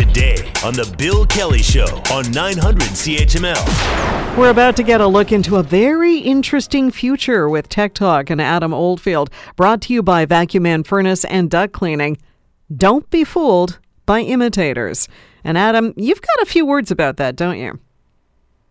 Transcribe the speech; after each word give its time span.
today 0.00 0.50
on 0.64 0.72
The 0.72 0.94
Bill 0.96 1.26
Kelly 1.26 1.60
Show 1.60 1.84
on 2.10 2.30
900 2.30 2.88
CHML. 2.88 4.34
We're 4.38 4.48
about 4.48 4.74
to 4.76 4.82
get 4.82 5.02
a 5.02 5.06
look 5.06 5.30
into 5.30 5.56
a 5.56 5.62
very 5.62 6.16
interesting 6.16 6.90
future 6.90 7.50
with 7.50 7.68
Tech 7.68 7.92
Talk 7.92 8.30
and 8.30 8.40
Adam 8.40 8.72
Oldfield, 8.72 9.28
brought 9.56 9.82
to 9.82 9.92
you 9.92 10.02
by 10.02 10.24
Vacuum 10.24 10.62
Man 10.62 10.84
Furnace 10.84 11.26
and 11.26 11.50
Duct 11.50 11.74
Cleaning. 11.74 12.16
Don't 12.74 13.10
be 13.10 13.24
fooled 13.24 13.78
by 14.06 14.20
imitators. 14.20 15.06
And 15.44 15.58
Adam, 15.58 15.92
you've 15.98 16.22
got 16.22 16.40
a 16.40 16.46
few 16.46 16.64
words 16.64 16.90
about 16.90 17.18
that, 17.18 17.36
don't 17.36 17.58
you? 17.58 17.78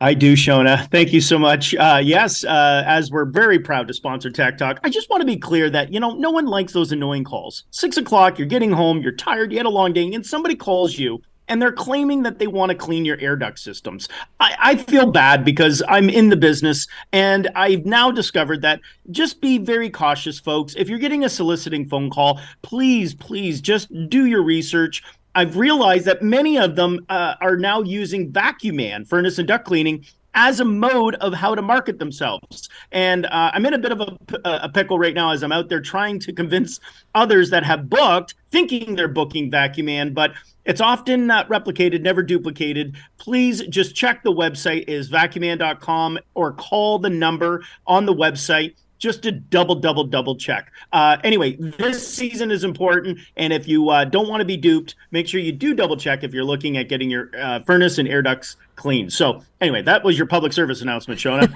I 0.01 0.13
do, 0.13 0.33
Shona. 0.33 0.89
Thank 0.91 1.11
you 1.11 1.19
so 1.19 1.37
much. 1.37 1.75
Uh, 1.75 1.99
yes, 2.01 2.45
uh, 2.45 2.83
as 2.85 3.11
we're 3.11 3.25
very 3.25 3.59
proud 3.59 3.87
to 3.89 3.93
sponsor 3.93 4.29
Tech 4.29 4.57
Talk, 4.57 4.79
I 4.81 4.89
just 4.89 5.09
want 5.09 5.19
to 5.21 5.25
be 5.25 5.35
clear 5.35 5.69
that, 5.71 5.91
you 5.91 5.99
know, 5.99 6.11
no 6.11 6.31
one 6.31 6.45
likes 6.45 6.71
those 6.71 6.93
annoying 6.93 7.25
calls. 7.25 7.65
Six 7.71 7.97
o'clock, 7.97 8.39
you're 8.39 8.47
getting 8.47 8.71
home, 8.71 9.01
you're 9.01 9.11
tired, 9.11 9.51
you 9.51 9.57
had 9.57 9.65
a 9.65 9.69
long 9.69 9.91
day, 9.91 10.09
and 10.13 10.25
somebody 10.25 10.55
calls 10.55 10.97
you 10.97 11.21
and 11.49 11.61
they're 11.61 11.73
claiming 11.73 12.23
that 12.23 12.39
they 12.39 12.47
want 12.47 12.69
to 12.69 12.77
clean 12.77 13.03
your 13.03 13.19
air 13.19 13.35
duct 13.35 13.59
systems. 13.59 14.07
I, 14.39 14.55
I, 14.59 14.75
feel 14.75 15.11
bad 15.11 15.43
because 15.43 15.81
I'm 15.87 16.09
in 16.09 16.29
the 16.29 16.37
business 16.37 16.87
and 17.11 17.49
I've 17.55 17.85
now 17.85 18.11
discovered 18.11 18.61
that 18.61 18.79
just 19.09 19.41
be 19.41 19.57
very 19.57 19.89
cautious, 19.89 20.39
folks. 20.39 20.75
If 20.77 20.87
you're 20.87 20.99
getting 20.99 21.25
a 21.25 21.29
soliciting 21.29 21.89
phone 21.89 22.11
call, 22.11 22.39
please, 22.61 23.15
please 23.15 23.59
just 23.59 23.89
do 24.09 24.25
your 24.25 24.43
research. 24.43 25.03
I've 25.39 25.55
realized 25.55 26.03
that 26.03 26.21
many 26.21 26.57
of 26.57 26.75
them 26.75 27.05
uh, 27.07 27.35
are 27.39 27.55
now 27.55 27.81
using 27.81 28.29
Vacuum 28.29 28.75
Man 28.75 29.05
furnace 29.05 29.37
and 29.37 29.47
duct 29.47 29.63
cleaning 29.63 30.05
as 30.33 30.59
a 30.59 30.65
mode 30.65 31.15
of 31.15 31.33
how 31.33 31.55
to 31.55 31.61
market 31.61 31.97
themselves. 31.97 32.67
And 32.91 33.25
uh, 33.25 33.51
I'm 33.53 33.65
in 33.65 33.73
a 33.73 33.77
bit 33.77 33.93
of 33.93 34.01
a, 34.01 34.17
a, 34.43 34.67
pickle 34.67 34.99
right 34.99 35.13
now 35.13 35.31
as 35.31 35.41
I'm 35.41 35.53
out 35.53 35.69
there 35.69 35.79
trying 35.79 36.19
to 36.19 36.33
convince 36.33 36.81
others 37.15 37.51
that 37.51 37.63
have 37.63 37.89
booked, 37.89 38.35
thinking 38.51 38.95
they're 38.95 39.07
booking 39.07 39.49
Vacuum 39.49 39.85
Man, 39.85 40.13
but 40.13 40.33
it's 40.65 40.81
often 40.81 41.25
not 41.25 41.47
replicated, 41.47 42.01
never 42.01 42.21
duplicated. 42.21 42.97
Please 43.17 43.65
just 43.67 43.95
check 43.95 44.23
the 44.23 44.33
website 44.33 44.89
is 44.89 45.09
vacuumman.com 45.09 46.19
or 46.33 46.51
call 46.51 46.99
the 46.99 47.09
number 47.09 47.63
on 47.87 48.05
the 48.05 48.13
website 48.13 48.75
just 48.99 49.23
to 49.23 49.31
double, 49.31 49.75
double, 49.75 50.03
double 50.03 50.35
check. 50.35 50.71
Uh, 50.91 51.17
anyway, 51.23 51.55
this 51.55 52.07
season 52.07 52.51
is 52.51 52.63
important, 52.63 53.17
and 53.37 53.51
if 53.51 53.67
you 53.67 53.89
uh, 53.89 54.05
don't 54.05 54.29
want 54.29 54.41
to 54.41 54.45
be 54.45 54.57
duped, 54.57 54.95
make 55.11 55.27
sure 55.27 55.39
you 55.39 55.51
do 55.51 55.73
double 55.73 55.97
check 55.97 56.23
if 56.23 56.33
you're 56.33 56.43
looking 56.43 56.77
at 56.77 56.89
getting 56.89 57.09
your 57.09 57.31
uh, 57.37 57.61
furnace 57.61 57.97
and 57.97 58.07
air 58.07 58.21
ducts 58.21 58.57
cleaned. 58.75 59.11
So, 59.11 59.41
anyway, 59.61 59.81
that 59.83 60.03
was 60.03 60.17
your 60.17 60.27
public 60.27 60.53
service 60.53 60.81
announcement, 60.81 61.19
Shona. 61.19 61.51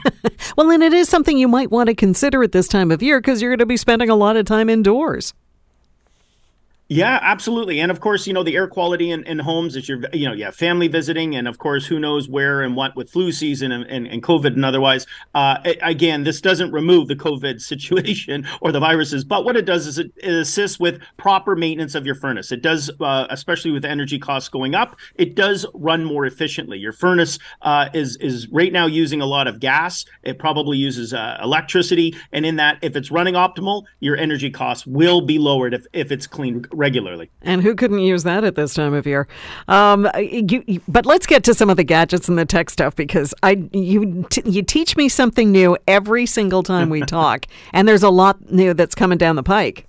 well, 0.57 0.71
and 0.71 0.81
it 0.81 0.93
is 0.93 1.09
something 1.09 1.37
you 1.37 1.47
might 1.47 1.69
want 1.69 1.87
to 1.87 1.95
consider 1.95 2.41
at 2.43 2.53
this 2.53 2.67
time 2.67 2.91
of 2.91 3.03
year 3.03 3.19
because 3.19 3.41
you're 3.41 3.51
going 3.51 3.59
to 3.59 3.65
be 3.65 3.77
spending 3.77 4.09
a 4.09 4.15
lot 4.15 4.37
of 4.37 4.45
time 4.45 4.69
indoors. 4.69 5.33
Yeah, 6.93 7.17
absolutely. 7.23 7.79
And 7.79 7.89
of 7.89 8.01
course, 8.01 8.27
you 8.27 8.33
know, 8.33 8.43
the 8.43 8.55
air 8.55 8.67
quality 8.67 9.09
in, 9.09 9.23
in 9.23 9.39
homes 9.39 9.75
is 9.75 9.89
your, 9.89 9.99
you 10.13 10.27
know, 10.27 10.33
yeah, 10.35 10.51
family 10.51 10.87
visiting. 10.87 11.35
And 11.35 11.47
of 11.47 11.57
course, 11.57 11.87
who 11.87 11.99
knows 11.99 12.29
where 12.29 12.61
and 12.61 12.75
what 12.75 12.95
with 12.95 13.09
flu 13.09 13.31
season 13.31 13.71
and, 13.71 13.83
and, 13.85 14.05
and 14.05 14.21
COVID 14.21 14.53
and 14.53 14.63
otherwise. 14.63 15.07
Uh, 15.33 15.57
again, 15.81 16.23
this 16.23 16.39
doesn't 16.39 16.71
remove 16.71 17.07
the 17.07 17.15
COVID 17.15 17.59
situation 17.73 18.45
or 18.61 18.71
the 18.71 18.79
viruses, 18.79 19.23
but 19.23 19.43
what 19.43 19.57
it 19.57 19.65
does 19.65 19.87
is 19.87 19.97
it, 19.97 20.11
it 20.17 20.31
assists 20.31 20.79
with 20.79 21.01
proper 21.17 21.55
maintenance 21.55 21.95
of 21.95 22.05
your 22.05 22.13
furnace. 22.13 22.51
It 22.51 22.61
does, 22.61 22.91
uh, 23.01 23.25
especially 23.31 23.71
with 23.71 23.85
energy 23.85 24.19
costs 24.19 24.47
going 24.47 24.75
up, 24.75 24.95
it 25.15 25.33
does 25.33 25.65
run 25.73 26.05
more 26.05 26.27
efficiently. 26.27 26.77
Your 26.77 26.93
furnace 26.93 27.39
uh, 27.63 27.89
is, 27.95 28.17
is 28.17 28.47
right 28.49 28.71
now 28.71 28.85
using 28.85 29.19
a 29.19 29.25
lot 29.25 29.47
of 29.47 29.59
gas. 29.59 30.05
It 30.21 30.37
probably 30.37 30.77
uses 30.77 31.11
uh, 31.11 31.39
electricity. 31.41 32.15
And 32.31 32.45
in 32.45 32.57
that, 32.57 32.77
if 32.83 32.95
it's 32.95 33.09
running 33.09 33.33
optimal, 33.33 33.85
your 33.99 34.15
energy 34.15 34.51
costs 34.51 34.85
will 34.85 35.21
be 35.21 35.39
lowered 35.39 35.73
if, 35.73 35.87
if 35.93 36.11
it's 36.11 36.27
cleaned 36.27 36.67
regularly. 36.83 37.31
And 37.41 37.63
who 37.63 37.75
couldn't 37.75 37.99
use 37.99 38.23
that 38.23 38.43
at 38.43 38.55
this 38.55 38.73
time 38.73 38.93
of 38.93 39.07
year? 39.07 39.25
Um, 39.69 40.09
you, 40.17 40.81
but 40.87 41.05
let's 41.05 41.25
get 41.25 41.43
to 41.45 41.53
some 41.53 41.69
of 41.69 41.77
the 41.77 41.83
gadgets 41.85 42.27
and 42.27 42.37
the 42.37 42.45
tech 42.45 42.69
stuff 42.69 42.93
because 42.95 43.33
I 43.41 43.63
you 43.71 44.25
t- 44.29 44.43
you 44.45 44.61
teach 44.61 44.97
me 44.97 45.07
something 45.07 45.49
new 45.51 45.77
every 45.87 46.25
single 46.25 46.61
time 46.61 46.89
we 46.89 47.01
talk, 47.19 47.45
and 47.71 47.87
there's 47.87 48.03
a 48.03 48.09
lot 48.09 48.51
new 48.51 48.73
that's 48.73 48.95
coming 48.95 49.17
down 49.17 49.37
the 49.37 49.43
pike. 49.43 49.87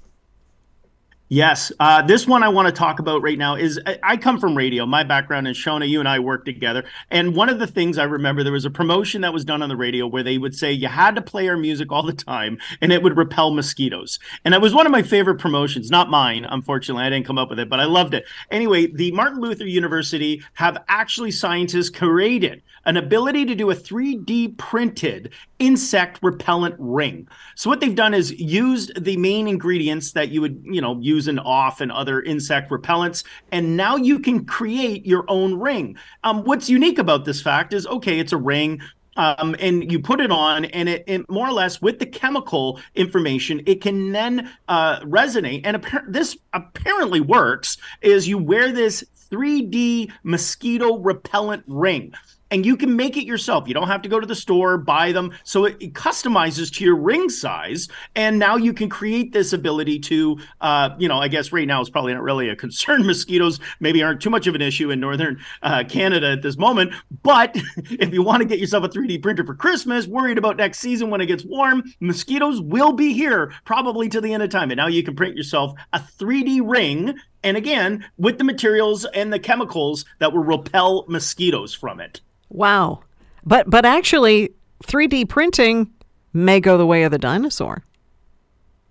Yes. 1.31 1.73
Uh, 1.81 2.03
this 2.03 2.27
one 2.27 2.43
I 2.43 2.51
want 2.51 2.69
to 2.69 2.73
talk 2.73 2.99
about 2.99 3.23
right 3.23 3.39
now 3.39 3.55
is 3.55 3.81
I 4.03 4.19
come 4.19 4.39
from 4.39 4.55
radio. 4.55 4.85
My 4.85 5.03
background 5.03 5.49
is 5.49 5.57
Shona. 5.57 5.89
You 5.89 5.99
and 5.99 6.09
I 6.09 6.19
work 6.19 6.45
together. 6.45 6.85
And 7.11 7.35
one 7.35 7.49
of 7.49 7.59
the 7.59 7.67
things 7.67 7.97
I 7.97 8.05
remember, 8.05 8.45
there 8.45 8.53
was 8.53 8.67
a 8.67 8.71
promotion 8.71 9.23
that 9.23 9.33
was 9.33 9.43
done 9.43 9.63
on 9.63 9.71
the 9.71 9.77
radio 9.77 10.07
where 10.07 10.23
they 10.23 10.37
would 10.37 10.55
say 10.55 10.71
you 10.71 10.89
had 10.89 11.15
to 11.17 11.23
play 11.23 11.49
our 11.49 11.57
music 11.57 11.91
all 11.91 12.03
the 12.03 12.13
time 12.13 12.59
and 12.83 12.93
it 12.93 13.03
would 13.03 13.17
repel 13.17 13.53
mosquitoes. 13.53 14.19
And 14.45 14.53
it 14.53 14.61
was 14.61 14.75
one 14.75 14.85
of 14.85 14.93
my 14.93 15.03
favorite 15.03 15.41
promotions, 15.41 15.91
not 15.91 16.11
mine. 16.11 16.45
Unfortunately, 16.45 17.05
I 17.05 17.11
didn't 17.11 17.27
come 17.27 17.39
up 17.39 17.49
with 17.49 17.59
it, 17.59 17.71
but 17.71 17.81
I 17.81 17.85
loved 17.85 18.13
it. 18.13 18.27
Anyway, 18.51 18.87
the 18.87 19.11
Martin 19.13 19.41
Luther 19.41 19.65
University 19.65 20.43
have 20.53 20.85
actually 20.89 21.31
scientists 21.31 21.89
created 21.89 22.63
an 22.87 22.97
ability 22.97 23.47
to 23.47 23.55
do 23.55 23.71
a 23.71 23.75
3D 23.75 24.57
printed 24.59 25.33
insect 25.59 26.19
repellent 26.23 26.75
ring. 26.79 27.27
So 27.55 27.71
what 27.71 27.81
they've 27.81 27.95
done 27.95 28.15
is 28.15 28.39
used 28.39 29.03
the 29.03 29.17
main 29.17 29.49
ingredients 29.49 30.13
that 30.13 30.29
you 30.29 30.41
would, 30.43 30.63
you 30.65 30.81
know, 30.81 31.01
use 31.01 31.14
in 31.29 31.39
off 31.39 31.81
and 31.81 31.91
other 31.93 32.21
insect 32.23 32.71
repellents, 32.71 33.25
and 33.53 33.77
now 33.77 33.97
you 33.97 34.19
can 34.19 34.45
create 34.45 35.07
your 35.07 35.25
own 35.29 35.55
ring. 35.55 35.97
Um, 36.23 36.45
what's 36.45 36.69
unique 36.69 36.99
about 36.99 37.25
this 37.25 37.41
fact 37.41 37.73
is, 37.73 37.87
okay, 37.87 38.19
it's 38.19 38.33
a 38.33 38.37
ring. 38.37 38.81
Um, 39.17 39.55
and 39.61 39.93
you 39.93 40.01
put 40.01 40.21
it 40.21 40.33
on, 40.33 40.65
and 40.65 40.89
it, 40.89 41.05
it, 41.07 41.31
more 41.31 41.47
or 41.47 41.53
less 41.53 41.81
with 41.81 42.01
the 42.01 42.07
chemical 42.07 42.81
information, 42.97 43.63
it 43.65 43.81
can 43.81 44.11
then 44.11 44.51
uh, 44.67 45.01
resonate. 45.03 45.61
And 45.63 45.81
appar- 45.81 46.13
this 46.13 46.37
apparently 46.53 47.21
works. 47.21 47.77
Is 48.03 48.27
you 48.27 48.39
wear 48.39 48.73
this 48.73 49.05
3D 49.31 50.11
mosquito 50.25 50.99
repellent 50.99 51.63
ring 51.69 52.13
and 52.51 52.65
you 52.65 52.77
can 52.77 52.97
make 52.97 53.17
it 53.17 53.25
yourself. 53.25 53.67
You 53.67 53.75
don't 53.75 53.89
have 53.89 54.03
to 54.03 54.09
go 54.09 54.21
to 54.21 54.27
the 54.27 54.35
store, 54.35 54.79
buy 54.79 55.13
them. 55.13 55.33
So 55.45 55.65
it, 55.65 55.77
it 55.81 55.95
customizes 55.95 56.73
to 56.75 56.85
your 56.85 56.97
ring 56.97 57.29
size. 57.29 57.89
And 58.15 58.39
now 58.39 58.57
you 58.57 58.73
can 58.73 58.89
create 58.89 59.33
this 59.33 59.53
ability 59.53 59.99
to, 60.01 60.39
uh, 60.61 60.91
you 60.99 61.09
know, 61.09 61.19
I 61.19 61.29
guess 61.29 61.53
right 61.53 61.67
now 61.67 61.81
it's 61.81 61.91
probably 61.91 62.15
not 62.15 62.23
really 62.23 62.49
a 62.49 62.57
concern. 62.65 63.07
Mosquitoes 63.07 63.61
maybe 63.81 64.03
aren't 64.03 64.21
too 64.21 64.31
much 64.31 64.47
of 64.47 64.55
an 64.55 64.63
issue 64.63 64.91
in 64.91 65.01
northern 65.01 65.41
uh, 65.63 65.85
Canada 65.89 66.33
at 66.33 66.43
this 66.43 66.57
moment. 66.57 66.93
But 67.23 67.57
if 67.77 68.13
you 68.13 68.23
want 68.23 68.43
to 68.43 68.49
get 68.49 68.59
yourself 68.59 68.85
a 68.85 68.89
3D 68.89 69.23
printer 69.23 69.45
for 69.45 69.55
Christmas, 69.55 70.07
worried 70.07 70.39
about 70.39 70.57
next 70.57 70.79
season 70.79 71.11
when 71.11 71.21
it 71.21 71.27
gets 71.27 71.45
warm, 71.45 71.83
mosquitoes 72.01 72.61
will 72.61 72.93
be 72.93 73.13
here 73.13 73.53
probably 73.65 74.09
to 74.11 74.21
the 74.21 74.33
end 74.33 74.43
of 74.43 74.51
time. 74.51 74.71
And 74.71 74.79
now 74.79 74.87
you 74.87 75.03
can 75.03 75.17
print 75.17 75.37
yourself 75.37 75.73
a 75.93 75.99
3D 75.99 76.61
ring 76.65 77.15
and 77.45 77.57
again 77.57 78.05
with 78.19 78.39
the 78.39 78.45
materials 78.45 79.05
and 79.15 79.33
the 79.33 79.39
chemicals 79.39 80.05
that 80.19 80.33
will 80.33 80.43
repel 80.43 81.05
mosquitoes 81.07 81.75
from 81.75 82.01
it. 82.01 82.21
Wow. 82.49 83.01
But 83.45 83.71
but 83.71 83.85
actually 83.85 84.51
3D 84.85 85.29
printing 85.29 85.93
may 86.33 86.59
go 86.59 86.77
the 86.77 86.87
way 86.87 87.05
of 87.05 87.13
the 87.13 87.19
dinosaur. 87.19 87.85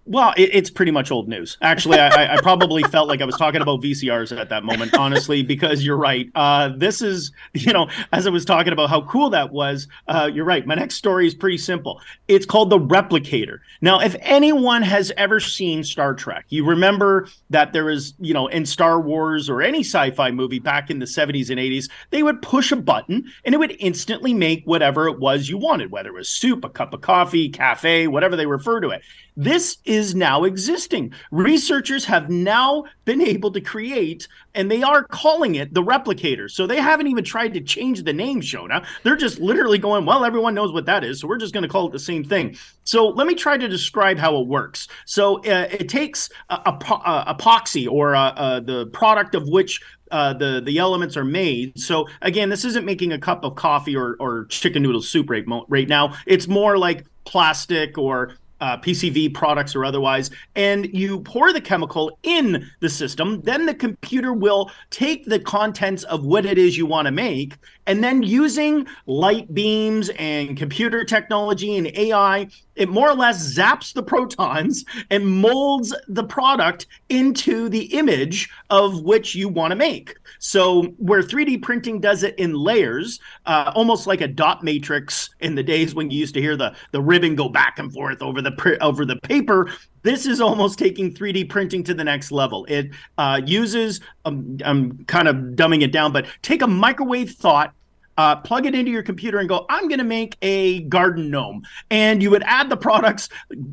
Well, 0.05 0.33
it, 0.35 0.49
it's 0.53 0.69
pretty 0.69 0.91
much 0.91 1.11
old 1.11 1.29
news. 1.29 1.57
Actually, 1.61 1.97
I, 1.97 2.35
I, 2.35 2.41
probably 2.41 2.83
felt 2.83 3.07
like 3.07 3.21
I 3.21 3.25
was 3.25 3.37
talking 3.37 3.61
about 3.61 3.81
VCRs 3.81 4.37
at 4.37 4.49
that 4.49 4.65
moment, 4.65 4.93
honestly, 4.97 5.43
because 5.43 5.85
you're 5.85 5.97
right. 5.97 6.29
Uh, 6.35 6.71
this 6.75 7.01
is, 7.01 7.31
you 7.53 7.71
know, 7.71 7.87
as 8.11 8.27
I 8.27 8.29
was 8.29 8.43
talking 8.43 8.73
about 8.73 8.89
how 8.89 9.03
cool 9.03 9.29
that 9.29 9.53
was, 9.53 9.87
uh, 10.09 10.29
you're 10.33 10.43
right. 10.43 10.67
My 10.67 10.75
next 10.75 10.95
story 10.95 11.25
is 11.25 11.33
pretty 11.33 11.57
simple. 11.57 12.01
It's 12.27 12.45
called 12.45 12.69
The 12.69 12.79
Replicator. 12.79 13.59
Now, 13.79 14.01
if 14.01 14.15
anyone 14.19 14.81
has 14.81 15.13
ever 15.15 15.39
seen 15.39 15.85
Star 15.85 16.13
Trek, 16.13 16.45
you 16.49 16.65
remember 16.65 17.29
that 17.49 17.71
there 17.71 17.85
was, 17.85 18.13
you 18.19 18.33
know, 18.33 18.47
in 18.47 18.65
Star 18.65 18.99
Wars 18.99 19.49
or 19.49 19.61
any 19.61 19.81
sci 19.81 20.11
fi 20.11 20.31
movie 20.31 20.59
back 20.59 20.89
in 20.89 20.99
the 20.99 21.05
70s 21.05 21.49
and 21.49 21.59
80s, 21.59 21.89
they 22.09 22.23
would 22.23 22.41
push 22.41 22.73
a 22.73 22.75
button 22.75 23.31
and 23.45 23.55
it 23.55 23.57
would 23.57 23.77
instantly 23.79 24.33
make 24.33 24.65
whatever 24.65 25.07
it 25.07 25.19
was 25.19 25.47
you 25.47 25.57
wanted, 25.57 25.91
whether 25.91 26.09
it 26.09 26.13
was 26.13 26.27
soup, 26.27 26.65
a 26.65 26.69
cup 26.69 26.93
of 26.93 26.99
coffee, 26.99 27.47
cafe, 27.47 28.07
whatever 28.07 28.35
they 28.35 28.45
refer 28.45 28.81
to 28.81 28.89
it. 28.89 29.01
This 29.35 29.77
is 29.85 30.13
now 30.13 30.43
existing. 30.43 31.13
Researchers 31.31 32.05
have 32.05 32.29
now 32.29 32.85
been 33.05 33.21
able 33.21 33.51
to 33.51 33.61
create, 33.61 34.27
and 34.53 34.69
they 34.69 34.83
are 34.83 35.03
calling 35.03 35.55
it 35.55 35.73
the 35.73 35.83
replicator. 35.83 36.49
So 36.49 36.67
they 36.67 36.79
haven't 36.79 37.07
even 37.07 37.23
tried 37.23 37.53
to 37.55 37.61
change 37.61 38.03
the 38.03 38.13
name, 38.13 38.41
Shona. 38.41 38.85
They're 39.03 39.15
just 39.15 39.39
literally 39.39 39.79
going, 39.79 40.05
well, 40.05 40.23
everyone 40.23 40.53
knows 40.53 40.71
what 40.71 40.85
that 40.85 41.03
is. 41.03 41.19
So 41.19 41.27
we're 41.27 41.37
just 41.37 41.53
going 41.53 41.63
to 41.63 41.69
call 41.69 41.87
it 41.87 41.91
the 41.91 41.99
same 41.99 42.23
thing. 42.23 42.55
So 42.83 43.07
let 43.07 43.27
me 43.27 43.35
try 43.35 43.57
to 43.57 43.67
describe 43.67 44.17
how 44.17 44.39
it 44.39 44.47
works. 44.47 44.87
So 45.05 45.37
uh, 45.39 45.67
it 45.71 45.89
takes 45.89 46.29
a, 46.49 46.55
a, 46.55 46.95
a 47.05 47.35
epoxy 47.35 47.89
or 47.89 48.15
uh, 48.15 48.31
uh, 48.33 48.59
the 48.59 48.87
product 48.87 49.35
of 49.35 49.47
which 49.47 49.81
uh, 50.11 50.33
the 50.33 50.61
the 50.63 50.77
elements 50.77 51.17
are 51.17 51.25
made. 51.25 51.79
So 51.79 52.07
again, 52.21 52.49
this 52.49 52.65
isn't 52.65 52.85
making 52.85 53.13
a 53.13 53.19
cup 53.19 53.43
of 53.43 53.55
coffee 53.55 53.95
or 53.95 54.15
or 54.19 54.45
chicken 54.45 54.83
noodle 54.83 55.01
soup 55.01 55.29
right 55.29 55.43
right 55.67 55.89
now. 55.89 56.15
It's 56.27 56.47
more 56.47 56.77
like 56.77 57.05
plastic 57.25 57.97
or 57.97 58.35
uh, 58.63 58.77
PCV 58.77 59.33
products 59.33 59.75
or 59.75 59.83
otherwise, 59.83 60.31
and 60.55 60.85
you 60.93 61.19
pour 61.19 61.51
the 61.51 61.59
chemical 61.59 62.17
in 62.23 62.65
the 62.79 62.89
system, 62.89 63.41
then 63.41 63.65
the 63.65 63.73
computer 63.73 64.31
will 64.31 64.71
take 64.89 65.25
the 65.25 65.37
contents 65.37 66.03
of 66.05 66.23
what 66.23 66.45
it 66.45 66.57
is 66.57 66.77
you 66.77 66.85
want 66.85 67.05
to 67.05 67.11
make, 67.11 67.57
and 67.85 68.03
then 68.03 68.23
using 68.23 68.87
light 69.05 69.53
beams 69.53 70.09
and 70.17 70.57
computer 70.57 71.03
technology 71.03 71.77
and 71.77 71.87
AI, 71.95 72.47
it 72.75 72.89
more 72.89 73.09
or 73.09 73.15
less 73.15 73.55
zaps 73.55 73.93
the 73.93 74.03
protons 74.03 74.83
and 75.09 75.27
molds 75.27 75.93
the 76.07 76.23
product 76.23 76.87
into 77.09 77.69
the 77.69 77.85
image 77.93 78.49
of 78.69 79.03
which 79.03 79.35
you 79.35 79.47
want 79.47 79.71
to 79.71 79.75
make. 79.75 80.15
So, 80.39 80.83
where 80.97 81.21
3D 81.21 81.61
printing 81.61 81.99
does 81.99 82.23
it 82.23 82.37
in 82.37 82.53
layers, 82.53 83.19
uh, 83.45 83.71
almost 83.75 84.07
like 84.07 84.21
a 84.21 84.27
dot 84.27 84.63
matrix 84.63 85.29
in 85.39 85.55
the 85.55 85.63
days 85.63 85.95
when 85.95 86.09
you 86.09 86.19
used 86.19 86.33
to 86.33 86.41
hear 86.41 86.57
the, 86.57 86.75
the 86.91 87.01
ribbon 87.01 87.35
go 87.35 87.47
back 87.47 87.79
and 87.79 87.93
forth 87.93 88.21
over 88.21 88.41
the 88.41 88.77
over 88.81 89.05
the 89.05 89.17
paper, 89.17 89.69
this 90.03 90.25
is 90.25 90.39
almost 90.39 90.77
taking 90.77 91.13
3D 91.13 91.49
printing 91.49 91.83
to 91.85 91.93
the 91.93 92.03
next 92.03 92.31
level. 92.31 92.65
It 92.65 92.91
uh, 93.17 93.41
uses, 93.45 93.99
um, 94.25 94.57
I'm 94.63 95.03
kind 95.05 95.27
of 95.27 95.35
dumbing 95.35 95.81
it 95.81 95.91
down, 95.91 96.11
but 96.11 96.27
take 96.41 96.61
a 96.61 96.67
microwave 96.67 97.31
thought 97.31 97.73
uh, 98.17 98.35
plug 98.35 98.65
it 98.65 98.75
into 98.75 98.91
your 98.91 99.03
computer 99.03 99.39
and 99.39 99.49
go, 99.49 99.65
I'm 99.69 99.87
going 99.87 99.99
to 99.99 100.03
make 100.03 100.37
a 100.41 100.81
garden 100.81 101.29
gnome. 101.29 101.63
And 101.89 102.21
you 102.21 102.29
would 102.29 102.43
add 102.43 102.69
the 102.69 102.77
products, 102.77 103.29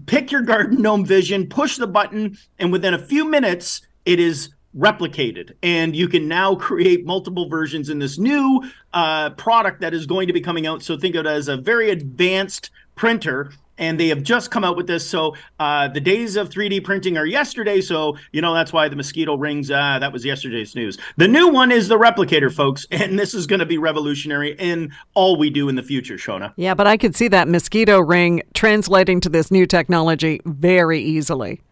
pick 0.06 0.32
your 0.32 0.42
garden 0.42 0.80
gnome 0.82 1.04
vision, 1.04 1.48
push 1.48 1.76
the 1.76 1.86
button, 1.86 2.38
and 2.58 2.72
within 2.72 2.94
a 2.94 2.98
few 2.98 3.24
minutes, 3.24 3.82
it 4.04 4.18
is 4.18 4.50
replicated. 4.76 5.52
And 5.62 5.96
you 5.96 6.08
can 6.08 6.28
now 6.28 6.54
create 6.54 7.04
multiple 7.04 7.48
versions 7.48 7.90
in 7.90 7.98
this 7.98 8.18
new 8.18 8.62
uh, 8.92 9.30
product 9.30 9.80
that 9.80 9.92
is 9.92 10.06
going 10.06 10.26
to 10.28 10.32
be 10.32 10.40
coming 10.40 10.66
out. 10.66 10.82
So 10.82 10.96
think 10.96 11.16
of 11.16 11.26
it 11.26 11.28
as 11.28 11.48
a 11.48 11.56
very 11.56 11.90
advanced 11.90 12.70
printer 12.94 13.52
and 13.80 13.98
they 13.98 14.08
have 14.08 14.22
just 14.22 14.52
come 14.52 14.62
out 14.62 14.76
with 14.76 14.86
this. 14.86 15.08
So 15.08 15.34
uh, 15.58 15.88
the 15.88 16.00
days 16.00 16.36
of 16.36 16.50
3D 16.50 16.84
printing 16.84 17.16
are 17.16 17.26
yesterday. 17.26 17.80
So 17.80 18.16
you 18.30 18.40
know 18.40 18.54
that's 18.54 18.72
why 18.72 18.88
the 18.88 18.94
mosquito 18.94 19.36
rings. 19.36 19.70
Uh, 19.70 19.98
that 19.98 20.12
was 20.12 20.24
yesterday's 20.24 20.76
news. 20.76 20.98
The 21.16 21.26
new 21.26 21.48
one 21.48 21.72
is 21.72 21.88
the 21.88 21.98
replicator, 21.98 22.52
folks, 22.52 22.86
and 22.92 23.18
this 23.18 23.34
is 23.34 23.48
going 23.48 23.60
to 23.60 23.66
be 23.66 23.78
revolutionary 23.78 24.54
in 24.58 24.92
all 25.14 25.36
we 25.36 25.50
do 25.50 25.68
in 25.68 25.74
the 25.74 25.82
future. 25.82 26.14
Shona. 26.14 26.52
Yeah, 26.56 26.74
but 26.74 26.86
I 26.86 26.96
could 26.96 27.16
see 27.16 27.28
that 27.28 27.48
mosquito 27.48 27.98
ring 27.98 28.42
translating 28.54 29.20
to 29.20 29.28
this 29.28 29.50
new 29.50 29.66
technology 29.66 30.40
very 30.44 31.00
easily. 31.00 31.62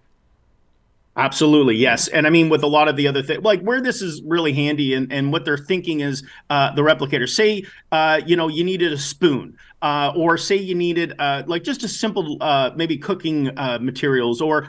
Absolutely, 1.19 1.75
yes. 1.75 2.07
And 2.07 2.29
I 2.29 2.31
mean, 2.31 2.49
with 2.49 2.63
a 2.63 2.69
lot 2.69 2.87
of 2.87 2.95
the 2.95 3.09
other 3.09 3.25
things, 3.25 3.43
like 3.43 3.61
where 3.63 3.81
this 3.81 4.01
is 4.03 4.23
really 4.23 4.53
handy 4.53 4.95
and, 4.95 5.13
and 5.13 5.33
what 5.33 5.45
they're 5.45 5.59
thinking 5.59 5.99
is 5.99 6.23
uh, 6.49 6.73
the 6.77 6.83
replicator. 6.83 7.29
Say, 7.29 7.65
uh, 7.91 8.21
you 8.25 8.37
know, 8.37 8.47
you 8.47 8.63
needed 8.63 8.93
a 8.93 8.99
spoon, 8.99 9.59
uh, 9.83 10.13
or 10.15 10.39
say 10.39 10.55
you 10.55 10.77
needed 10.77 11.15
uh, 11.19 11.43
like 11.49 11.65
just 11.65 11.83
a 11.83 11.89
simple, 11.89 12.37
uh, 12.41 12.71
maybe 12.77 12.97
cooking 12.97 13.49
uh, 13.59 13.81
materials, 13.81 14.41
or, 14.41 14.69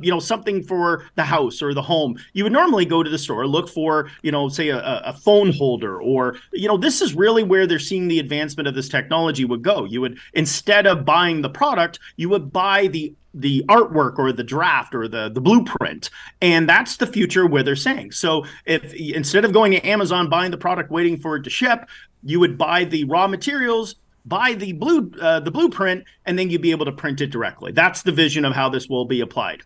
you 0.00 0.10
know, 0.10 0.20
something 0.20 0.62
for 0.62 1.04
the 1.16 1.24
house 1.24 1.60
or 1.60 1.74
the 1.74 1.82
home. 1.82 2.16
You 2.32 2.44
would 2.44 2.52
normally 2.52 2.84
go 2.84 3.02
to 3.02 3.10
the 3.10 3.18
store, 3.18 3.44
look 3.48 3.68
for, 3.68 4.08
you 4.22 4.30
know, 4.30 4.48
say 4.48 4.68
a, 4.68 4.78
a 5.04 5.12
phone 5.12 5.52
holder, 5.52 6.00
or, 6.00 6.36
you 6.52 6.68
know, 6.68 6.76
this 6.76 7.02
is 7.02 7.14
really 7.14 7.42
where 7.42 7.66
they're 7.66 7.80
seeing 7.80 8.06
the 8.06 8.20
advancement 8.20 8.68
of 8.68 8.76
this 8.76 8.88
technology 8.88 9.44
would 9.44 9.62
go. 9.62 9.84
You 9.84 10.02
would, 10.02 10.18
instead 10.34 10.86
of 10.86 11.04
buying 11.04 11.42
the 11.42 11.50
product, 11.50 11.98
you 12.14 12.28
would 12.28 12.52
buy 12.52 12.86
the 12.86 13.12
the 13.40 13.64
artwork 13.68 14.18
or 14.18 14.32
the 14.32 14.44
draft 14.44 14.94
or 14.94 15.08
the 15.08 15.28
the 15.28 15.40
blueprint. 15.40 16.10
And 16.40 16.68
that's 16.68 16.96
the 16.96 17.06
future 17.06 17.46
where 17.46 17.62
they're 17.62 17.76
saying. 17.76 18.12
So 18.12 18.44
if 18.66 18.92
instead 18.94 19.44
of 19.44 19.52
going 19.52 19.72
to 19.72 19.86
amazon 19.86 20.28
buying 20.28 20.50
the 20.50 20.58
product 20.58 20.90
waiting 20.90 21.16
for 21.16 21.36
it 21.36 21.42
to 21.44 21.50
ship 21.50 21.88
you 22.22 22.40
would 22.40 22.58
buy 22.58 22.84
the 22.84 23.04
raw 23.04 23.28
materials 23.28 23.96
buy 24.28 24.54
the 24.54 24.72
blue 24.72 25.10
uh, 25.20 25.40
the 25.40 25.50
blueprint 25.50 26.04
and 26.26 26.38
then 26.38 26.50
you'd 26.50 26.62
be 26.62 26.70
able 26.70 26.84
to 26.84 26.92
print 26.92 27.20
it 27.20 27.30
directly. 27.30 27.72
That's 27.72 28.02
the 28.02 28.12
vision 28.12 28.44
of 28.44 28.52
how 28.52 28.68
this 28.68 28.88
will 28.88 29.06
be 29.06 29.20
applied. 29.20 29.62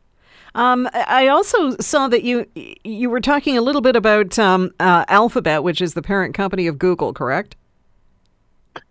Um, 0.55 0.89
I 0.93 1.29
also 1.29 1.77
saw 1.79 2.09
that 2.09 2.23
you 2.23 2.47
you 2.85 3.11
were 3.11 3.21
talking 3.21 3.57
a 3.57 3.63
little 3.63 3.81
bit 3.81 3.97
about 3.97 4.39
um, 4.39 4.71
uh, 4.79 5.05
Alphabet, 5.09 5.63
which 5.63 5.81
is 5.81 5.95
the 5.95 6.03
parent 6.03 6.35
company 6.35 6.67
of 6.67 6.79
Google, 6.79 7.13
correct? 7.13 7.57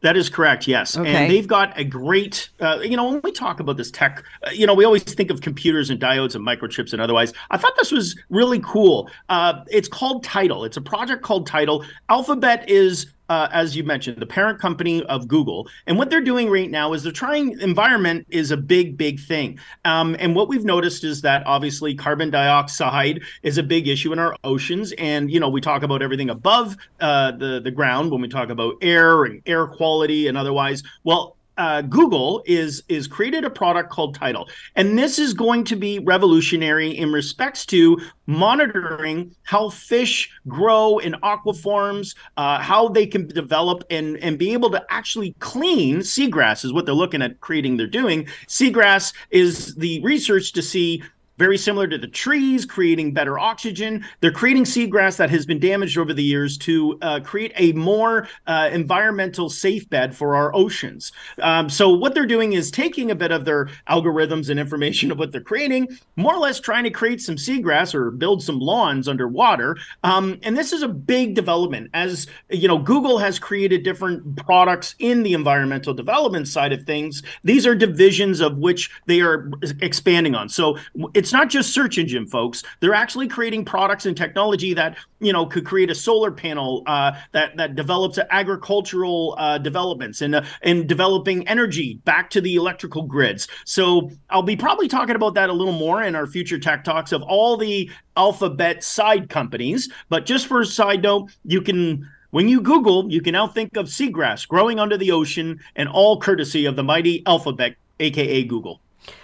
That 0.02 0.18
is 0.18 0.30
correct. 0.30 0.68
Yes, 0.68 0.98
okay. 0.98 1.10
and 1.10 1.32
they've 1.32 1.48
got 1.48 1.78
a 1.80 1.84
great. 1.84 2.50
Uh, 2.60 2.80
you 2.82 2.98
know, 2.98 3.10
when 3.10 3.22
we 3.24 3.32
talk 3.32 3.60
about 3.60 3.78
this 3.78 3.92
tech, 3.92 4.24
uh, 4.46 4.50
you 4.52 4.66
know, 4.66 4.74
we 4.74 4.84
always 4.84 5.04
think 5.04 5.30
of 5.30 5.42
computers 5.42 5.90
and 5.90 6.00
diodes 6.00 6.36
and 6.36 6.46
microchips 6.46 6.94
and 6.94 7.02
otherwise. 7.02 7.34
I 7.52 7.58
thought 7.58 7.74
this 7.78 7.92
was 7.92 8.18
really 8.30 8.60
cool. 8.60 9.10
Uh, 9.30 9.64
it's 9.70 9.88
called 9.88 10.24
Tidal. 10.24 10.66
It's 10.66 10.78
a 10.78 10.82
project 10.82 11.22
called 11.22 11.46
Tidal. 11.48 11.86
Alphabet 12.10 12.68
is 12.70 13.08
uh, 13.32 13.48
as 13.54 13.78
you 13.78 13.84
mentioned, 13.86 14.18
the 14.18 14.26
parent 14.26 14.60
company 14.60 15.02
of 15.04 15.26
Google. 15.26 15.66
And 15.88 15.98
what 15.98 16.10
they're 16.10 16.20
doing 16.20 16.50
right 16.50 16.70
now 16.70 16.92
is 16.92 17.02
they're 17.02 17.14
trying, 17.14 17.58
environment 17.62 18.28
is 18.30 18.52
a 18.52 18.58
big, 18.58 18.98
big 18.98 19.22
thing. 19.22 19.58
Um, 19.86 20.18
and 20.20 20.36
what 20.36 20.50
we've 20.50 20.66
noticed 20.66 21.06
is 21.06 21.22
that 21.22 21.42
obviously 21.46 21.96
carbon 21.96 22.30
dioxide 22.30 23.22
is 23.42 23.58
a 23.58 23.64
big 23.64 23.88
issue 23.88 24.12
in 24.12 24.20
our 24.20 24.36
oceans. 24.44 24.92
And, 24.98 25.32
you 25.32 25.40
know, 25.40 25.48
we 25.48 25.62
talk 25.62 25.82
about 25.82 26.02
everything 26.02 26.30
above 26.30 26.76
uh, 27.00 27.32
the, 27.32 27.62
the 27.64 27.72
ground 27.72 28.12
when 28.12 28.20
we 28.20 28.28
talk 28.28 28.50
about 28.50 28.76
air 28.82 29.24
and 29.24 29.42
air 29.46 29.66
quality 29.66 29.91
and 30.28 30.38
otherwise. 30.38 30.84
Well, 31.04 31.38
uh, 31.58 31.82
Google 31.82 32.42
is 32.46 32.82
is 32.88 33.08
created 33.08 33.44
a 33.44 33.50
product 33.50 33.92
called 33.92 34.16
Tidal, 34.16 34.48
and 34.76 34.98
this 34.98 35.20
is 35.20 35.34
going 35.34 35.64
to 35.66 35.76
be 35.76 36.00
revolutionary 36.00 36.90
in 36.98 37.12
respects 37.12 37.66
to 37.68 38.00
monitoring 38.26 39.36
how 39.44 39.70
fish 39.70 40.32
grow 40.48 40.98
in 41.00 41.14
aquafarms, 41.22 42.16
uh, 42.38 42.60
how 42.60 42.88
they 42.88 43.06
can 43.06 43.28
develop 43.28 43.84
and 43.90 44.18
and 44.18 44.40
be 44.40 44.54
able 44.54 44.72
to 44.72 44.84
actually 44.90 45.36
clean 45.40 46.00
seagrass 46.00 46.64
is 46.64 46.74
what 46.74 46.86
they're 46.86 46.96
looking 46.96 47.22
at 47.22 47.40
creating. 47.42 47.78
They're 47.78 47.86
doing 47.86 48.28
seagrass 48.48 49.14
is 49.30 49.76
the 49.76 50.02
research 50.02 50.54
to 50.54 50.62
see 50.62 51.04
very 51.42 51.58
similar 51.58 51.88
to 51.88 51.98
the 51.98 52.08
trees, 52.08 52.68
creating 52.68 53.16
better 53.16 53.40
oxygen. 53.40 54.06
They're 54.20 54.32
creating 54.32 54.66
seagrass 54.66 55.18
that 55.18 55.32
has 55.32 55.44
been 55.44 55.60
damaged 55.60 55.98
over 55.98 56.14
the 56.14 56.24
years 56.24 56.56
to 56.60 57.00
uh, 57.02 57.20
create 57.22 57.52
a 57.56 57.72
more 57.72 58.28
uh, 58.46 58.70
environmental 58.72 59.50
safe 59.50 59.90
bed 59.90 60.16
for 60.16 60.36
our 60.36 60.54
oceans. 60.54 61.12
Um, 61.40 61.68
so, 61.68 61.90
what 61.90 62.14
they're 62.14 62.28
doing 62.28 62.54
is 62.54 62.70
taking 62.70 63.10
a 63.10 63.16
bit 63.16 63.32
of 63.32 63.46
their 63.46 63.70
algorithms 63.90 64.52
and 64.52 64.60
information 64.60 65.10
of 65.10 65.18
what 65.18 65.32
they're 65.32 65.42
creating, 65.42 65.88
more 66.16 66.36
or 66.36 66.38
less 66.38 66.60
trying 66.60 66.84
to 66.84 66.92
create 66.92 67.22
some 67.22 67.38
seagrass 67.38 67.96
or 67.96 68.12
build 68.12 68.44
some 68.44 68.60
lawns 68.60 69.08
underwater. 69.08 69.76
Um, 70.04 70.38
and 70.44 70.56
this 70.56 70.72
is 70.72 70.84
a 70.84 70.88
big 70.88 71.34
development. 71.34 71.90
As 71.96 72.28
you 72.52 72.68
know, 72.68 72.78
Google 72.78 73.18
has 73.18 73.40
created 73.40 73.82
different 73.82 74.36
products 74.36 74.94
in 75.00 75.24
the 75.24 75.34
environmental 75.34 75.96
development 75.96 76.48
side 76.48 76.72
of 76.72 76.84
things. 76.84 77.24
These 77.44 77.66
are 77.66 77.74
divisions 77.74 78.42
of 78.42 78.60
which 78.60 78.92
they 79.08 79.22
are 79.22 79.50
expanding 79.82 80.36
on. 80.36 80.48
So, 80.48 80.78
it's 81.16 81.31
it's 81.32 81.34
not 81.34 81.50
just 81.50 81.74
search 81.74 81.98
engine 81.98 82.28
folks. 82.28 82.62
They're 82.82 82.94
actually 82.94 83.30
creating 83.30 83.64
products 83.64 84.06
and 84.06 84.18
technology 84.18 84.74
that 84.74 84.98
you 85.22 85.32
know 85.32 85.46
could 85.46 85.66
create 85.66 85.90
a 85.90 85.96
solar 85.96 86.30
panel 86.30 86.84
uh, 86.88 87.14
that 87.32 87.56
that 87.56 87.76
develops 87.76 88.20
agricultural 88.32 89.36
uh, 89.38 89.58
developments 89.58 90.22
and 90.22 90.36
uh, 90.36 90.44
and 90.62 90.90
developing 90.90 91.48
energy 91.48 92.02
back 92.04 92.30
to 92.32 92.42
the 92.42 92.56
electrical 92.56 93.04
grids. 93.04 93.48
So 93.64 94.12
i'll 94.30 94.44
be 94.44 94.58
probably 94.58 94.90
talking 94.90 95.16
about 95.16 95.34
that 95.36 95.50
a 95.50 95.54
little 95.54 95.74
more 95.74 96.04
in 96.04 96.16
our 96.16 96.28
future 96.28 96.60
tech 96.60 96.84
talks 96.84 97.14
of 97.14 97.22
all 97.22 97.56
the 97.56 97.90
alphabet 98.18 98.84
side 98.84 99.30
companies. 99.30 99.90
But 100.10 100.26
just 100.26 100.48
for 100.48 100.60
a 100.60 100.66
side 100.66 101.02
note 101.02 101.32
you 101.46 101.62
can 101.62 102.10
when 102.32 102.50
you 102.50 102.60
Google, 102.60 103.10
you 103.10 103.22
can 103.22 103.32
now 103.32 103.48
think 103.48 103.78
of 103.78 103.86
seagrass 103.86 104.46
growing 104.46 104.80
under 104.80 104.98
the 104.98 105.12
ocean, 105.12 105.62
and 105.78 105.88
all 105.88 106.20
courtesy 106.20 106.66
of 106.66 106.76
the 106.76 106.84
mighty 106.84 107.24
Alphabet, 107.26 107.76
aka 108.02 108.44
Google. 108.44 108.82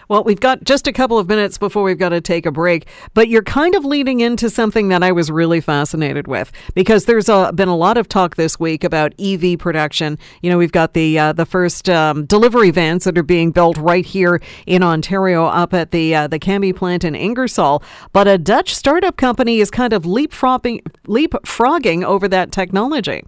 Well, 0.10 0.24
we've 0.24 0.40
got 0.40 0.64
just 0.64 0.88
a 0.88 0.94
couple 0.94 1.20
of 1.20 1.28
minutes 1.28 1.58
before 1.58 1.84
we've 1.84 1.98
got 1.98 2.10
to 2.10 2.22
take 2.22 2.46
a 2.46 2.52
break, 2.52 2.88
but 3.14 3.28
you're 3.28 3.44
kind 3.44 3.76
of 3.76 3.84
leading 3.84 4.22
into 4.22 4.50
something 4.50 4.88
that 4.88 5.04
I 5.04 5.12
was 5.12 5.30
really 5.30 5.60
fascinated 5.60 6.28
with 6.28 6.52
because 6.74 7.06
there's 7.06 7.28
a, 7.28 7.52
been 7.54 7.68
a 7.68 7.76
lot 7.76 7.98
of 7.98 8.08
talk 8.08 8.38
this 8.38 8.60
week 8.60 8.84
about 8.84 9.14
EV 9.20 9.60
production. 9.60 10.18
You 10.42 10.50
know, 10.50 10.58
we've 10.58 10.72
got 10.72 10.94
the 10.94 11.20
uh, 11.20 11.34
the 11.34 11.46
first 11.46 11.90
um, 11.90 12.26
delivery 12.26 12.72
vans 12.72 13.04
that 13.04 13.18
are 13.18 13.24
being 13.24 13.52
built 13.52 13.78
right 13.78 14.06
here 14.06 14.42
in 14.66 14.82
Ontario, 14.82 15.46
up 15.46 15.74
at 15.74 15.92
the 15.92 16.16
uh, 16.16 16.28
the 16.28 16.40
CAMI 16.40 16.74
plant 16.74 17.04
in 17.04 17.14
Ingersoll. 17.14 17.84
But 18.14 18.28
a 18.28 18.38
Dutch 18.38 18.74
startup 18.74 19.18
company 19.18 19.60
is 19.60 19.70
kind 19.70 19.92
of 19.92 20.04
leapfrogging 20.04 20.82
leapfrogging 21.06 22.04
over 22.04 22.28
that 22.30 22.52
technology. 22.52 23.24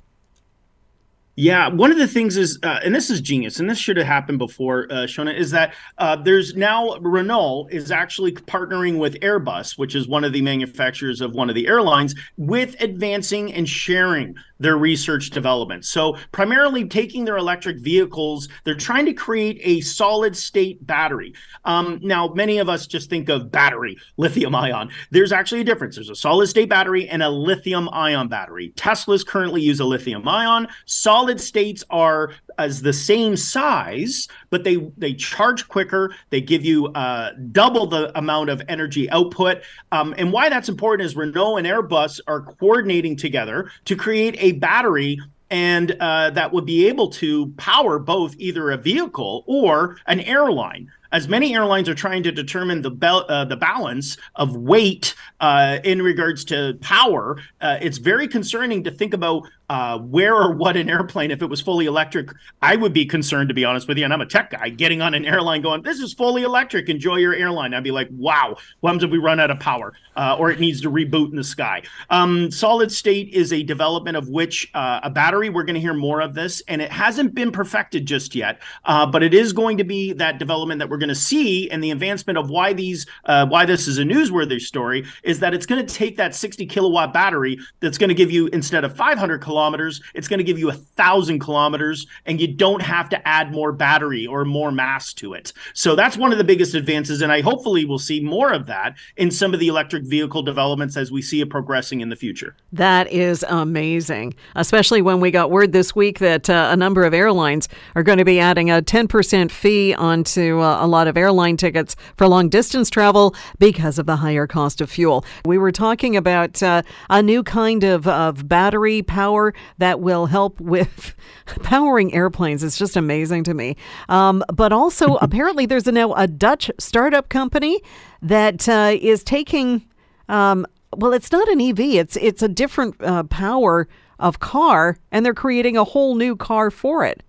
Yeah, 1.39 1.69
one 1.69 1.89
of 1.89 1.97
the 1.97 2.05
things 2.05 2.35
is, 2.35 2.59
uh, 2.63 2.81
and 2.83 2.93
this 2.93 3.09
is 3.09 3.21
genius, 3.21 3.61
and 3.61 3.69
this 3.69 3.77
should 3.77 3.95
have 3.95 4.05
happened 4.05 4.39
before, 4.39 4.87
uh, 4.91 5.05
Shona, 5.05 5.33
is 5.33 5.51
that 5.51 5.73
uh, 5.97 6.17
there's 6.17 6.53
now 6.57 6.97
Renault 6.97 7.69
is 7.71 7.91
actually 7.91 8.33
partnering 8.33 8.97
with 8.97 9.17
Airbus, 9.21 9.77
which 9.77 9.95
is 9.95 10.05
one 10.05 10.25
of 10.25 10.33
the 10.33 10.41
manufacturers 10.41 11.21
of 11.21 11.31
one 11.31 11.47
of 11.47 11.55
the 11.55 11.65
airlines, 11.65 12.13
with 12.35 12.75
advancing 12.81 13.53
and 13.53 13.69
sharing 13.69 14.35
their 14.59 14.77
research 14.77 15.29
development. 15.29 15.85
So, 15.85 16.17
primarily 16.33 16.85
taking 16.85 17.23
their 17.23 17.37
electric 17.37 17.79
vehicles, 17.79 18.49
they're 18.65 18.75
trying 18.75 19.05
to 19.05 19.13
create 19.13 19.61
a 19.63 19.79
solid 19.79 20.35
state 20.35 20.85
battery. 20.85 21.33
Um, 21.63 21.99
now, 22.03 22.27
many 22.33 22.57
of 22.57 22.67
us 22.67 22.85
just 22.85 23.09
think 23.09 23.29
of 23.29 23.49
battery, 23.49 23.97
lithium 24.17 24.55
ion. 24.55 24.89
There's 25.11 25.31
actually 25.31 25.61
a 25.61 25.63
difference. 25.63 25.95
There's 25.95 26.09
a 26.09 26.15
solid 26.15 26.47
state 26.47 26.67
battery 26.67 27.07
and 27.07 27.23
a 27.23 27.29
lithium 27.29 27.87
ion 27.93 28.27
battery. 28.27 28.73
Teslas 28.75 29.25
currently 29.25 29.61
use 29.61 29.79
a 29.79 29.85
lithium 29.85 30.27
ion. 30.27 30.67
Solid 30.85 31.28
solid 31.29 31.39
states 31.39 31.83
are 31.91 32.33
as 32.57 32.81
the 32.81 32.91
same 32.91 33.37
size, 33.37 34.27
but 34.49 34.63
they 34.63 34.77
they 34.97 35.13
charge 35.13 35.67
quicker. 35.67 36.13
They 36.31 36.41
give 36.41 36.65
you 36.65 36.87
uh, 36.87 37.31
double 37.51 37.85
the 37.85 38.17
amount 38.17 38.49
of 38.49 38.61
energy 38.67 39.09
output. 39.11 39.61
Um, 39.91 40.15
and 40.17 40.33
why 40.33 40.49
that's 40.49 40.69
important 40.69 41.05
is 41.05 41.15
Renault 41.15 41.57
and 41.57 41.67
Airbus 41.67 42.19
are 42.27 42.41
coordinating 42.41 43.15
together 43.15 43.71
to 43.85 43.95
create 43.95 44.35
a 44.39 44.53
battery 44.53 45.19
and 45.51 45.95
uh, 45.99 46.29
that 46.31 46.51
would 46.51 46.65
be 46.65 46.87
able 46.87 47.09
to 47.09 47.47
power 47.57 47.99
both 47.99 48.35
either 48.37 48.71
a 48.71 48.77
vehicle 48.77 49.43
or 49.47 49.97
an 50.05 50.19
airline 50.21 50.89
as 51.11 51.27
many 51.27 51.55
airlines 51.55 51.89
are 51.89 51.95
trying 51.95 52.23
to 52.23 52.31
determine 52.31 52.81
the 52.81 52.91
be- 52.91 53.07
uh, 53.07 53.45
the 53.45 53.57
balance 53.57 54.17
of 54.35 54.55
weight 54.55 55.15
uh, 55.39 55.79
in 55.83 56.01
regards 56.01 56.45
to 56.45 56.77
power, 56.81 57.37
uh, 57.61 57.77
it's 57.81 57.97
very 57.97 58.27
concerning 58.27 58.83
to 58.83 58.91
think 58.91 59.13
about 59.13 59.43
uh, 59.69 59.99
where 59.99 60.35
or 60.35 60.53
what 60.53 60.75
an 60.77 60.89
airplane, 60.89 61.31
if 61.31 61.41
it 61.41 61.47
was 61.47 61.61
fully 61.61 61.85
electric, 61.85 62.29
I 62.61 62.75
would 62.75 62.93
be 62.93 63.05
concerned 63.05 63.49
to 63.49 63.55
be 63.55 63.65
honest 63.65 63.87
with 63.87 63.97
you. 63.97 64.03
And 64.03 64.13
I'm 64.13 64.21
a 64.21 64.25
tech 64.25 64.51
guy, 64.51 64.69
getting 64.69 65.01
on 65.01 65.13
an 65.13 65.25
airline 65.25 65.61
going, 65.61 65.81
"This 65.81 65.99
is 65.99 66.13
fully 66.13 66.43
electric. 66.43 66.89
Enjoy 66.89 67.17
your 67.17 67.33
airline." 67.33 67.73
I'd 67.73 67.83
be 67.83 67.91
like, 67.91 68.09
"Wow, 68.11 68.57
what 68.79 68.89
happens 68.89 69.03
if 69.03 69.11
we 69.11 69.17
run 69.17 69.39
out 69.39 69.51
of 69.51 69.59
power, 69.59 69.93
uh, 70.15 70.35
or 70.37 70.51
it 70.51 70.59
needs 70.59 70.81
to 70.81 70.91
reboot 70.91 71.29
in 71.29 71.35
the 71.35 71.43
sky?" 71.43 71.83
Um, 72.09 72.51
solid 72.51 72.91
state 72.91 73.29
is 73.29 73.53
a 73.53 73.63
development 73.63 74.17
of 74.17 74.29
which 74.29 74.69
uh, 74.73 74.99
a 75.03 75.09
battery. 75.09 75.49
We're 75.49 75.63
going 75.63 75.75
to 75.75 75.81
hear 75.81 75.93
more 75.93 76.21
of 76.21 76.33
this, 76.33 76.61
and 76.67 76.81
it 76.81 76.91
hasn't 76.91 77.33
been 77.33 77.51
perfected 77.51 78.05
just 78.05 78.35
yet, 78.35 78.61
but 78.85 79.23
it 79.23 79.33
is 79.33 79.53
going 79.53 79.77
to 79.77 79.83
be 79.83 80.13
that 80.13 80.39
development 80.39 80.79
that 80.79 80.89
we're 80.89 80.97
going 80.97 81.09
to 81.09 81.15
see 81.15 81.69
and 81.69 81.83
the 81.83 81.91
advancement 81.91 82.37
of 82.37 82.49
why 82.49 82.73
these 82.73 83.05
uh, 83.25 83.45
why 83.47 83.65
this 83.65 83.87
is 83.87 83.97
a 83.97 84.03
newsworthy 84.03 84.59
story 84.59 85.05
is 85.23 85.39
that 85.39 85.53
it's 85.53 85.65
going 85.65 85.85
to 85.85 85.93
take 85.93 86.17
that 86.17 86.35
60 86.35 86.65
kilowatt 86.65 87.13
battery 87.13 87.59
that's 87.79 87.97
going 87.97 88.09
to 88.09 88.13
give 88.13 88.31
you 88.31 88.47
instead 88.47 88.83
of 88.83 88.95
500 88.95 89.41
kilometers 89.59 90.01
it's 90.13 90.29
going 90.29 90.37
to 90.37 90.43
give 90.43 90.57
you 90.57 90.69
a 90.69 90.73
thousand 90.73 91.39
kilometers 91.39 92.07
and 92.25 92.39
you 92.39 92.47
don't 92.47 92.81
have 92.81 93.09
to 93.09 93.27
add 93.27 93.51
more 93.51 93.73
battery 93.73 94.25
or 94.25 94.45
more 94.45 94.71
mass 94.71 95.13
to 95.13 95.33
it 95.33 95.51
so 95.73 95.95
that's 95.95 96.15
one 96.15 96.31
of 96.31 96.37
the 96.37 96.43
biggest 96.45 96.73
advances 96.73 97.21
and 97.21 97.29
i 97.29 97.41
hopefully 97.41 97.83
will 97.83 97.99
see 97.99 98.21
more 98.21 98.53
of 98.53 98.67
that 98.67 98.95
in 99.17 99.29
some 99.29 99.53
of 99.53 99.59
the 99.59 99.67
electric 99.67 100.03
vehicle 100.03 100.41
developments 100.41 100.95
as 100.95 101.11
we 101.11 101.21
see 101.21 101.41
it 101.41 101.49
progressing 101.49 101.99
in 101.99 102.07
the 102.07 102.15
future 102.15 102.55
that 102.71 103.11
is 103.11 103.43
amazing 103.49 104.33
especially 104.55 105.01
when 105.01 105.19
we 105.19 105.29
got 105.29 105.51
word 105.51 105.73
this 105.73 105.93
week 105.93 106.19
that 106.19 106.49
uh, 106.49 106.69
a 106.71 106.77
number 106.77 107.03
of 107.03 107.13
airlines 107.13 107.67
are 107.95 108.03
going 108.03 108.17
to 108.17 108.25
be 108.25 108.39
adding 108.39 108.71
a 108.71 108.81
10% 108.81 109.51
fee 109.51 109.93
onto 109.93 110.59
uh, 110.59 110.83
a 110.83 110.87
lot 110.87 111.07
of 111.07 111.17
airline 111.17 111.57
tickets 111.57 111.97
for 112.15 112.27
long 112.27 112.47
distance 112.47 112.89
travel 112.89 113.35
because 113.57 113.99
of 113.99 114.05
the 114.05 114.17
higher 114.17 114.47
cost 114.47 114.79
of 114.79 114.89
fuel. 114.89 115.25
We 115.45 115.57
were 115.57 115.71
talking 115.71 116.15
about 116.15 116.63
uh, 116.63 116.83
a 117.09 117.21
new 117.21 117.43
kind 117.43 117.83
of, 117.83 118.07
of 118.07 118.47
battery 118.47 119.01
power 119.49 119.53
that 119.77 119.99
will 119.99 120.27
help 120.27 120.59
with 120.59 121.15
powering 121.63 122.13
airplanes. 122.13 122.63
It's 122.63 122.77
just 122.77 122.97
amazing 122.97 123.43
to 123.45 123.53
me. 123.53 123.75
Um, 124.07 124.43
but 124.53 124.71
also, 124.71 125.15
apparently, 125.21 125.65
there's 125.65 125.87
a, 125.87 125.91
now 125.91 126.13
a 126.13 126.27
Dutch 126.27 126.71
startup 126.79 127.29
company 127.29 127.81
that 128.21 128.67
uh, 128.67 128.95
is 128.99 129.23
taking. 129.23 129.85
Um, 130.27 130.65
well, 130.95 131.13
it's 131.13 131.31
not 131.31 131.47
an 131.49 131.61
EV. 131.61 131.79
It's 131.79 132.17
it's 132.17 132.41
a 132.41 132.47
different 132.47 132.95
uh, 133.01 133.23
power 133.23 133.87
of 134.19 134.39
car, 134.39 134.97
and 135.11 135.25
they're 135.25 135.33
creating 135.33 135.77
a 135.77 135.83
whole 135.83 136.15
new 136.15 136.35
car 136.35 136.71
for 136.71 137.05
it. 137.05 137.23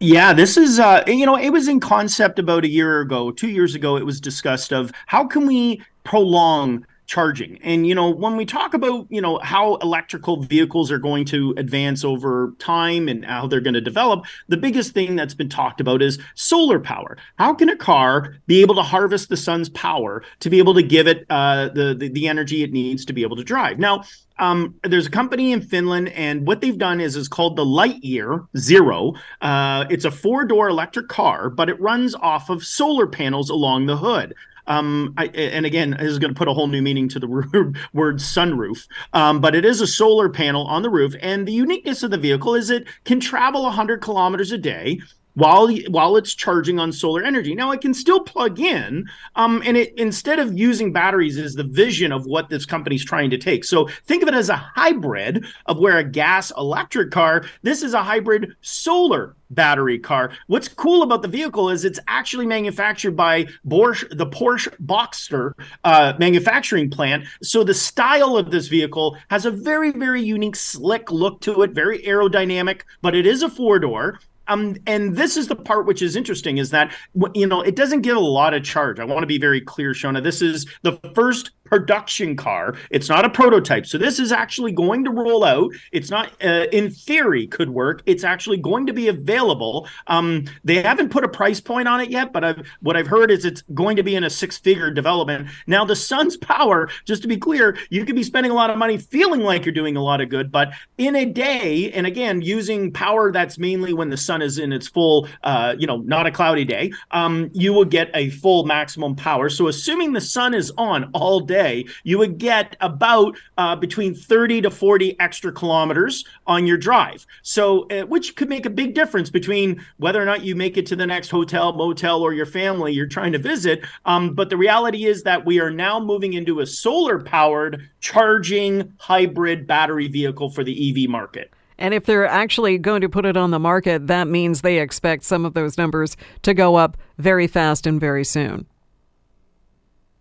Yeah, 0.00 0.32
this 0.32 0.56
is 0.56 0.80
uh 0.80 1.04
you 1.06 1.24
know, 1.24 1.36
it 1.36 1.50
was 1.50 1.68
in 1.68 1.78
concept 1.78 2.40
about 2.40 2.64
a 2.64 2.68
year 2.68 3.00
ago, 3.00 3.30
2 3.30 3.48
years 3.48 3.76
ago 3.76 3.96
it 3.96 4.04
was 4.04 4.20
discussed 4.20 4.72
of 4.72 4.90
how 5.06 5.24
can 5.24 5.46
we 5.46 5.80
prolong 6.02 6.84
charging. 7.12 7.58
And 7.62 7.86
you 7.86 7.94
know, 7.94 8.08
when 8.08 8.36
we 8.36 8.46
talk 8.46 8.72
about, 8.72 9.06
you 9.10 9.20
know, 9.20 9.38
how 9.42 9.76
electrical 9.76 10.42
vehicles 10.42 10.90
are 10.90 10.98
going 10.98 11.26
to 11.26 11.52
advance 11.58 12.06
over 12.06 12.54
time 12.58 13.06
and 13.06 13.22
how 13.22 13.46
they're 13.46 13.60
going 13.60 13.74
to 13.74 13.82
develop, 13.82 14.24
the 14.48 14.56
biggest 14.56 14.94
thing 14.94 15.14
that's 15.14 15.34
been 15.34 15.50
talked 15.50 15.78
about 15.78 16.00
is 16.00 16.18
solar 16.36 16.80
power. 16.80 17.18
How 17.36 17.52
can 17.52 17.68
a 17.68 17.76
car 17.76 18.36
be 18.46 18.62
able 18.62 18.74
to 18.76 18.82
harvest 18.82 19.28
the 19.28 19.36
sun's 19.36 19.68
power 19.68 20.22
to 20.40 20.48
be 20.48 20.56
able 20.56 20.72
to 20.72 20.82
give 20.82 21.06
it 21.06 21.26
uh, 21.28 21.68
the, 21.68 21.94
the 21.94 22.08
the 22.08 22.28
energy 22.28 22.62
it 22.62 22.72
needs 22.72 23.04
to 23.04 23.12
be 23.12 23.22
able 23.22 23.36
to 23.36 23.44
drive? 23.44 23.78
Now, 23.78 24.04
um, 24.38 24.74
there's 24.82 25.06
a 25.06 25.10
company 25.10 25.52
in 25.52 25.60
Finland, 25.60 26.08
and 26.08 26.46
what 26.46 26.62
they've 26.62 26.78
done 26.78 26.98
is 26.98 27.14
is 27.14 27.28
called 27.28 27.56
the 27.56 27.64
Lightyear 27.64 28.46
Zero. 28.56 29.12
Uh, 29.42 29.84
it's 29.90 30.06
a 30.06 30.10
four 30.10 30.46
door 30.46 30.70
electric 30.70 31.08
car, 31.08 31.50
but 31.50 31.68
it 31.68 31.78
runs 31.78 32.14
off 32.14 32.48
of 32.48 32.64
solar 32.64 33.06
panels 33.06 33.50
along 33.50 33.84
the 33.84 33.98
hood. 33.98 34.34
Um, 34.66 35.14
I, 35.16 35.26
and 35.26 35.66
again, 35.66 35.96
this 35.98 36.08
is 36.08 36.18
going 36.18 36.32
to 36.32 36.38
put 36.38 36.48
a 36.48 36.52
whole 36.52 36.66
new 36.66 36.82
meaning 36.82 37.08
to 37.10 37.18
the 37.18 37.26
word 37.92 38.16
sunroof. 38.16 38.86
Um, 39.12 39.40
but 39.40 39.54
it 39.54 39.64
is 39.64 39.80
a 39.80 39.86
solar 39.86 40.28
panel 40.28 40.66
on 40.66 40.82
the 40.82 40.90
roof, 40.90 41.14
and 41.20 41.46
the 41.46 41.52
uniqueness 41.52 42.02
of 42.02 42.10
the 42.10 42.18
vehicle 42.18 42.54
is 42.54 42.70
it 42.70 42.86
can 43.04 43.20
travel 43.20 43.62
100 43.64 44.00
kilometers 44.00 44.52
a 44.52 44.58
day 44.58 45.00
while 45.34 45.68
while 45.88 46.16
it's 46.16 46.34
charging 46.34 46.78
on 46.78 46.92
solar 46.92 47.22
energy. 47.22 47.54
Now 47.54 47.70
it 47.72 47.80
can 47.80 47.94
still 47.94 48.20
plug 48.20 48.60
in, 48.60 49.06
um, 49.36 49.62
and 49.64 49.76
it 49.76 49.94
instead 49.96 50.38
of 50.38 50.58
using 50.58 50.92
batteries 50.92 51.36
is 51.36 51.54
the 51.54 51.64
vision 51.64 52.12
of 52.12 52.26
what 52.26 52.48
this 52.48 52.66
company's 52.66 53.04
trying 53.04 53.30
to 53.30 53.38
take. 53.38 53.64
So 53.64 53.88
think 54.04 54.22
of 54.22 54.28
it 54.28 54.34
as 54.34 54.48
a 54.48 54.56
hybrid 54.56 55.44
of 55.66 55.78
where 55.78 55.98
a 55.98 56.04
gas 56.04 56.52
electric 56.56 57.10
car. 57.10 57.44
This 57.62 57.82
is 57.82 57.94
a 57.94 58.02
hybrid 58.02 58.54
solar 58.60 59.36
battery 59.50 59.98
car. 59.98 60.32
What's 60.46 60.68
cool 60.68 61.02
about 61.02 61.22
the 61.22 61.28
vehicle 61.28 61.68
is 61.68 61.84
it's 61.84 62.00
actually 62.08 62.46
manufactured 62.46 63.12
by 63.16 63.46
Porsche, 63.68 64.08
the 64.16 64.26
Porsche 64.26 64.68
Boxster 64.84 65.52
uh, 65.84 66.14
manufacturing 66.18 66.90
plant. 66.90 67.24
So 67.42 67.62
the 67.62 67.74
style 67.74 68.36
of 68.36 68.50
this 68.50 68.68
vehicle 68.68 69.16
has 69.28 69.44
a 69.44 69.50
very, 69.50 69.90
very 69.90 70.22
unique, 70.22 70.56
slick 70.56 71.10
look 71.10 71.40
to 71.42 71.62
it, 71.62 71.72
very 71.72 72.02
aerodynamic, 72.02 72.82
but 73.02 73.14
it 73.14 73.26
is 73.26 73.42
a 73.42 73.50
four 73.50 73.78
door. 73.78 74.18
Um, 74.52 74.76
and 74.86 75.16
this 75.16 75.36
is 75.36 75.48
the 75.48 75.56
part 75.56 75.86
which 75.86 76.02
is 76.02 76.16
interesting 76.16 76.58
is 76.58 76.70
that 76.70 76.92
you 77.34 77.46
know 77.46 77.62
it 77.62 77.76
doesn't 77.76 78.02
give 78.02 78.16
a 78.16 78.20
lot 78.20 78.54
of 78.54 78.62
charge. 78.62 79.00
I 79.00 79.04
want 79.04 79.22
to 79.22 79.26
be 79.26 79.38
very 79.38 79.60
clear, 79.60 79.92
Shona. 79.92 80.22
This 80.22 80.42
is 80.42 80.66
the 80.82 80.98
first 81.14 81.50
production 81.72 82.36
car. 82.36 82.74
It's 82.90 83.08
not 83.08 83.24
a 83.24 83.30
prototype. 83.30 83.86
So 83.86 83.96
this 83.96 84.18
is 84.18 84.30
actually 84.30 84.72
going 84.72 85.04
to 85.04 85.10
roll 85.10 85.42
out. 85.42 85.72
It's 85.90 86.10
not, 86.10 86.30
uh, 86.44 86.66
in 86.70 86.90
theory, 86.90 87.46
could 87.46 87.70
work. 87.70 88.02
It's 88.04 88.24
actually 88.24 88.58
going 88.58 88.84
to 88.88 88.92
be 88.92 89.08
available. 89.08 89.88
Um, 90.06 90.44
they 90.64 90.82
haven't 90.82 91.08
put 91.08 91.24
a 91.24 91.28
price 91.28 91.62
point 91.62 91.88
on 91.88 92.02
it 92.02 92.10
yet, 92.10 92.30
but 92.30 92.44
I've, 92.44 92.68
what 92.82 92.94
I've 92.94 93.06
heard 93.06 93.30
is 93.30 93.46
it's 93.46 93.62
going 93.72 93.96
to 93.96 94.02
be 94.02 94.16
in 94.16 94.24
a 94.24 94.28
six 94.28 94.58
figure 94.58 94.90
development. 94.90 95.48
Now, 95.66 95.82
the 95.82 95.96
sun's 95.96 96.36
power, 96.36 96.90
just 97.06 97.22
to 97.22 97.28
be 97.28 97.38
clear, 97.38 97.78
you 97.88 98.04
could 98.04 98.16
be 98.16 98.22
spending 98.22 98.52
a 98.52 98.54
lot 98.54 98.68
of 98.68 98.76
money 98.76 98.98
feeling 98.98 99.40
like 99.40 99.64
you're 99.64 99.72
doing 99.72 99.96
a 99.96 100.02
lot 100.02 100.20
of 100.20 100.28
good, 100.28 100.52
but 100.52 100.74
in 100.98 101.16
a 101.16 101.24
day, 101.24 101.90
and 101.92 102.06
again, 102.06 102.42
using 102.42 102.92
power 102.92 103.32
that's 103.32 103.56
mainly 103.56 103.94
when 103.94 104.10
the 104.10 104.18
sun 104.18 104.41
is 104.42 104.58
in 104.58 104.72
its 104.72 104.88
full, 104.88 105.28
uh, 105.44 105.74
you 105.78 105.86
know, 105.86 105.98
not 105.98 106.26
a 106.26 106.30
cloudy 106.30 106.64
day, 106.64 106.92
um, 107.12 107.50
you 107.52 107.72
will 107.72 107.84
get 107.84 108.10
a 108.14 108.30
full 108.30 108.64
maximum 108.64 109.16
power. 109.16 109.48
So 109.48 109.68
assuming 109.68 110.12
the 110.12 110.20
sun 110.20 110.54
is 110.54 110.70
on 110.76 111.10
all 111.14 111.40
day, 111.40 111.86
you 112.04 112.18
would 112.18 112.38
get 112.38 112.76
about 112.80 113.36
uh, 113.56 113.76
between 113.76 114.14
30 114.14 114.62
to 114.62 114.70
40 114.70 115.18
extra 115.20 115.52
kilometers 115.52 116.24
on 116.46 116.66
your 116.66 116.76
drive. 116.76 117.26
So, 117.42 117.86
uh, 117.88 118.02
which 118.06 118.36
could 118.36 118.48
make 118.48 118.66
a 118.66 118.70
big 118.70 118.94
difference 118.94 119.30
between 119.30 119.84
whether 119.96 120.20
or 120.20 120.26
not 120.26 120.44
you 120.44 120.54
make 120.54 120.76
it 120.76 120.86
to 120.86 120.96
the 120.96 121.06
next 121.06 121.30
hotel, 121.30 121.72
motel, 121.72 122.22
or 122.22 122.34
your 122.34 122.46
family 122.46 122.92
you're 122.92 123.06
trying 123.06 123.32
to 123.32 123.38
visit. 123.38 123.84
Um, 124.04 124.34
but 124.34 124.50
the 124.50 124.56
reality 124.56 125.06
is 125.06 125.22
that 125.22 125.44
we 125.44 125.60
are 125.60 125.70
now 125.70 126.00
moving 126.00 126.34
into 126.34 126.60
a 126.60 126.66
solar 126.66 127.20
powered 127.20 127.88
charging 128.00 128.92
hybrid 128.98 129.66
battery 129.66 130.08
vehicle 130.08 130.50
for 130.50 130.64
the 130.64 131.04
EV 131.04 131.08
market. 131.08 131.52
And 131.82 131.92
if 131.92 132.04
they're 132.04 132.28
actually 132.28 132.78
going 132.78 133.00
to 133.00 133.08
put 133.08 133.26
it 133.26 133.36
on 133.36 133.50
the 133.50 133.58
market, 133.58 134.06
that 134.06 134.28
means 134.28 134.60
they 134.60 134.78
expect 134.78 135.24
some 135.24 135.44
of 135.44 135.54
those 135.54 135.76
numbers 135.76 136.16
to 136.42 136.54
go 136.54 136.76
up 136.76 136.96
very 137.18 137.48
fast 137.48 137.88
and 137.88 137.98
very 137.98 138.24
soon. 138.24 138.66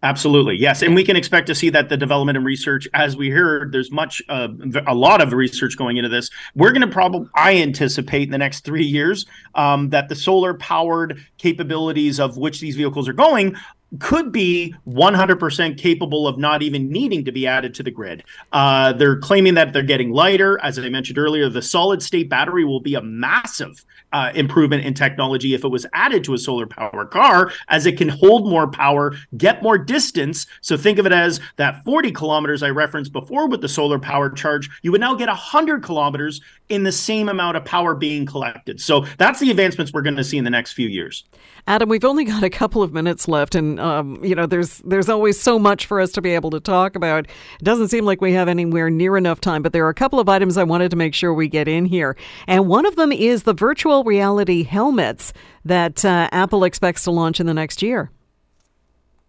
Absolutely, 0.02 0.56
yes, 0.56 0.82
and 0.82 0.96
we 0.96 1.04
can 1.04 1.16
expect 1.16 1.46
to 1.46 1.54
see 1.54 1.70
that 1.70 1.90
the 1.90 1.96
development 1.96 2.36
and 2.36 2.44
research, 2.44 2.88
as 2.96 3.16
we 3.16 3.30
heard, 3.30 3.72
there's 3.72 3.92
much, 3.92 4.24
uh, 4.28 4.48
a 4.88 4.96
lot 4.96 5.22
of 5.22 5.32
research 5.34 5.78
going 5.78 5.98
into 5.98 6.10
this. 6.10 6.32
We're 6.56 6.72
going 6.72 6.82
to 6.82 6.88
probably, 6.88 7.30
I 7.36 7.58
anticipate, 7.58 8.24
in 8.24 8.32
the 8.32 8.40
next 8.40 8.62
three 8.66 8.84
years, 8.84 9.28
um, 9.54 9.90
that 9.90 10.10
the 10.10 10.16
solar 10.16 10.56
powered 10.56 11.24
capabilities 11.38 12.20
of 12.20 12.38
which 12.38 12.60
these 12.60 12.76
vehicles 12.76 13.08
are 13.08 13.14
going 13.14 13.56
could 14.00 14.32
be 14.32 14.74
100% 14.88 15.78
capable 15.78 16.28
of 16.28 16.38
not 16.38 16.64
even 16.64 16.90
needing 16.90 17.26
to 17.26 17.32
be 17.32 17.46
added 17.46 17.74
to 17.76 17.84
the 17.84 17.92
grid. 17.92 18.24
Uh, 18.52 18.94
they're 18.94 19.20
claiming 19.20 19.54
that 19.56 19.74
they're 19.74 19.84
getting 19.84 20.12
lighter. 20.12 20.60
As 20.64 20.80
I 20.80 20.88
mentioned 20.90 21.18
earlier, 21.18 21.50
the 21.50 21.62
solid 21.62 22.02
state 22.02 22.30
battery 22.30 22.64
will 22.64 22.80
be 22.80 22.96
a 22.96 23.02
massive 23.02 23.84
uh, 24.14 24.32
improvement 24.36 24.86
in 24.86 24.94
technology 24.94 25.54
if 25.54 25.64
it 25.64 25.70
was 25.70 25.86
added 25.94 26.24
to 26.26 26.34
a 26.34 26.38
solar 26.38 26.68
power 26.68 27.06
car, 27.06 27.52
as 27.70 27.86
it 27.86 27.98
can 27.98 28.10
hold 28.10 28.50
more 28.50 28.70
power, 28.70 29.16
get 29.38 29.64
more 29.64 29.78
distance. 29.78 30.48
So 30.62 30.78
think 30.78 31.00
of 31.00 31.06
it 31.06 31.12
as 31.12 31.40
that 31.58 31.84
40 31.84 32.12
kilometers 32.12 32.64
I 32.64 32.70
referenced 32.70 33.14
before 33.14 33.48
with 33.48 33.62
the 33.62 33.70
solar 33.70 34.00
power 34.00 34.30
charge, 34.30 34.70
you 34.82 34.92
would 34.92 35.02
now 35.02 35.16
get 35.16 35.28
100 35.28 35.84
kilometers 35.84 36.42
in 36.70 36.84
the 36.84 36.92
same 36.92 37.30
amount 37.30 37.58
of 37.58 37.66
power 37.66 37.94
being 37.96 38.26
collected. 38.26 38.80
So 38.80 39.06
that's 39.18 39.40
the 39.40 39.52
advancements 39.52 39.92
we're 39.92 40.02
going 40.02 40.16
to 40.16 40.24
see 40.24 40.38
in 40.38 40.44
the 40.44 40.50
next 40.50 40.74
few 40.74 40.88
years. 40.88 41.26
Adam, 41.68 41.90
we've 41.90 42.06
only 42.06 42.24
got 42.24 42.44
a 42.44 42.50
couple 42.50 42.82
of 42.82 42.94
minutes 42.94 43.28
left, 43.28 43.54
and 43.56 43.80
um, 43.80 44.24
you 44.24 44.34
know, 44.34 44.46
there's 44.46 44.80
there's 44.80 45.10
always 45.10 45.40
so 45.40 45.60
much 45.60 45.86
for 45.86 46.00
us 46.00 46.12
to 46.14 46.22
be 46.22 46.32
able 46.32 46.50
to 46.50 46.60
talk 46.60 46.96
about. 46.96 47.26
It 47.26 47.64
doesn't 47.64 47.90
seem 47.90 48.06
like 48.06 48.20
we 48.20 48.34
have 48.34 48.48
anywhere 48.48 48.90
near 48.90 49.16
enough 49.16 49.42
time, 49.42 49.62
but 49.62 49.74
there 49.74 49.86
are 49.86 49.90
a 49.90 49.94
couple 49.94 50.20
of 50.20 50.28
items 50.28 50.58
I 50.58 50.64
wanted 50.64 50.90
to 50.92 50.98
make 50.98 51.14
sure 51.14 51.34
we 51.34 51.48
get 51.48 51.68
in 51.68 51.86
here, 51.86 52.16
and 52.48 52.68
one 52.68 52.86
of 52.86 52.96
them 52.96 53.12
is 53.12 53.44
the 53.44 53.54
virtual 53.54 54.01
reality 54.04 54.64
helmets 54.64 55.34
that 55.66 56.04
uh, 56.04 56.30
Apple 56.32 56.64
expects 56.64 57.04
to 57.06 57.12
launch 57.12 57.40
in 57.40 57.46
the 57.46 57.54
next 57.54 57.82
year. 57.82 58.12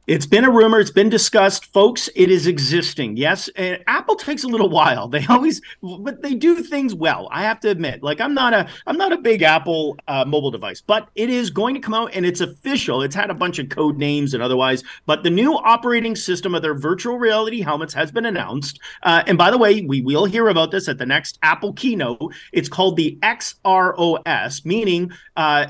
It's 0.09 0.27
been 0.27 0.45
a 0.45 0.51
rumor. 0.51 0.81
It's 0.81 0.91
been 0.91 1.11
discussed, 1.11 1.67
folks. 1.67 2.09
It 2.17 2.29
is 2.29 2.49
existing. 2.49 3.17
Yes, 3.17 3.49
and 3.55 3.85
Apple 3.87 4.17
takes 4.17 4.43
a 4.43 4.49
little 4.49 4.69
while. 4.69 5.09
They 5.13 5.27
always, 5.27 5.61
but 5.83 6.23
they 6.23 6.35
do 6.35 6.63
things 6.63 6.95
well. 6.95 7.29
I 7.31 7.43
have 7.43 7.61
to 7.61 7.69
admit. 7.69 8.03
Like 8.03 8.19
I'm 8.21 8.33
not 8.33 8.55
a, 8.55 8.67
I'm 8.87 8.97
not 8.97 9.13
a 9.13 9.19
big 9.19 9.43
Apple 9.43 9.97
uh, 10.09 10.25
mobile 10.25 10.51
device, 10.51 10.81
but 10.81 11.11
it 11.15 11.29
is 11.29 11.51
going 11.51 11.75
to 11.75 11.81
come 11.81 11.93
out 11.93 12.15
and 12.15 12.25
it's 12.25 12.41
official. 12.41 13.03
It's 13.03 13.15
had 13.15 13.31
a 13.31 13.35
bunch 13.35 13.59
of 13.59 13.69
code 13.69 13.99
names 13.99 14.33
and 14.33 14.43
otherwise, 14.43 14.83
but 15.05 15.23
the 15.23 15.31
new 15.31 15.55
operating 15.55 16.17
system 16.17 16.55
of 16.55 16.63
their 16.63 16.75
virtual 16.75 17.19
reality 17.19 17.61
helmets 17.61 17.93
has 17.93 18.11
been 18.11 18.25
announced. 18.25 18.81
Uh, 19.03 19.23
and 19.27 19.37
by 19.37 19.51
the 19.51 19.59
way, 19.59 19.83
we 19.83 20.01
will 20.01 20.25
hear 20.25 20.49
about 20.49 20.71
this 20.71 20.89
at 20.89 20.97
the 20.97 21.07
next 21.07 21.39
Apple 21.43 21.75
keynote. 21.75 22.35
It's 22.53 22.71
called 22.71 22.97
the 22.97 23.19
XROS, 23.23 24.65
meaning 24.65 25.13
uh, 25.37 25.67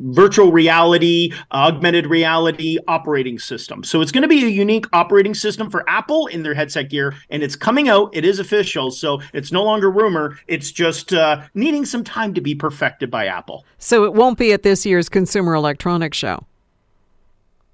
virtual 0.00 0.52
reality, 0.52 1.32
augmented 1.50 2.06
reality 2.06 2.76
operating 2.86 3.38
system. 3.44 3.82
So 3.84 4.00
it's 4.00 4.12
going 4.12 4.22
to 4.22 4.28
be 4.28 4.44
a 4.44 4.48
unique 4.48 4.86
operating 4.92 5.34
system 5.34 5.70
for 5.70 5.88
Apple 5.88 6.26
in 6.26 6.42
their 6.42 6.54
headset 6.54 6.90
gear, 6.90 7.14
and 7.30 7.42
it's 7.42 7.56
coming 7.56 7.88
out. 7.88 8.10
It 8.12 8.24
is 8.24 8.38
official, 8.38 8.90
so 8.90 9.20
it's 9.32 9.52
no 9.52 9.62
longer 9.62 9.90
rumor. 9.90 10.38
It's 10.46 10.70
just 10.70 11.12
uh, 11.12 11.42
needing 11.54 11.84
some 11.84 12.04
time 12.04 12.34
to 12.34 12.40
be 12.40 12.54
perfected 12.54 13.10
by 13.10 13.26
Apple. 13.26 13.64
So 13.78 14.04
it 14.04 14.14
won't 14.14 14.38
be 14.38 14.52
at 14.52 14.62
this 14.62 14.84
year's 14.84 15.08
Consumer 15.08 15.54
Electronics 15.54 16.18
Show. 16.18 16.44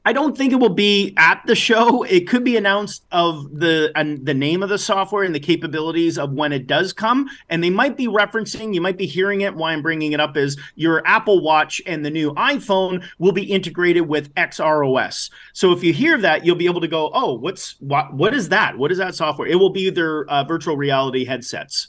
I 0.07 0.13
don't 0.13 0.39
think 0.39 0.53
it 0.53 0.61
will 0.61 0.69
be 0.69 1.15
at 1.17 1.43
the 1.47 1.57
show. 1.57 2.05
It 2.05 2.29
could 2.29 2.45
be 2.45 2.57
announced 2.57 3.05
of 3.11 3.59
the 3.59 3.91
uh, 3.97 4.05
the 4.23 4.35
name 4.35 4.63
of 4.63 4.69
the 4.69 4.79
software 4.79 5.25
and 5.25 5.35
the 5.35 5.41
capabilities 5.41 6.17
of 6.17 6.33
when 6.33 6.53
it 6.53 6.69
does 6.69 6.93
come, 6.93 7.29
and 7.49 7.63
they 7.63 7.71
might 7.71 7.97
be 7.97 8.07
referencing. 8.07 8.73
You 8.73 8.81
might 8.81 8.99
be 8.99 9.07
hearing 9.07 9.41
it. 9.41 9.57
Why 9.57 9.73
I'm 9.73 9.83
bringing 9.83 10.13
it 10.13 10.21
up 10.21 10.37
is 10.37 10.57
your 10.77 11.05
Apple 11.09 11.43
Watch 11.43 11.83
and 11.87 12.05
the 12.05 12.11
new 12.11 12.33
iPhone 12.35 13.05
will 13.19 13.33
be 13.33 13.43
integrated 13.43 14.07
with 14.07 14.33
XROS. 14.37 15.29
So 15.53 15.73
if 15.73 15.83
you 15.83 15.93
hear 15.93 16.19
that, 16.19 16.47
you'll 16.47 16.55
be 16.55 16.67
able 16.67 16.83
to 16.83 16.89
go, 16.89 17.11
"Oh, 17.13 17.35
what's 17.35 17.75
what? 17.81 18.15
What 18.15 18.33
is 18.33 18.51
that? 18.51 18.79
What 18.79 18.93
is 18.93 18.99
that 18.99 19.17
software?" 19.17 19.49
It 19.49 19.57
will 19.57 19.71
be 19.71 19.91
their 19.91 20.25
uh, 20.31 20.45
virtual 20.45 20.77
reality 20.77 21.25
headsets. 21.25 21.89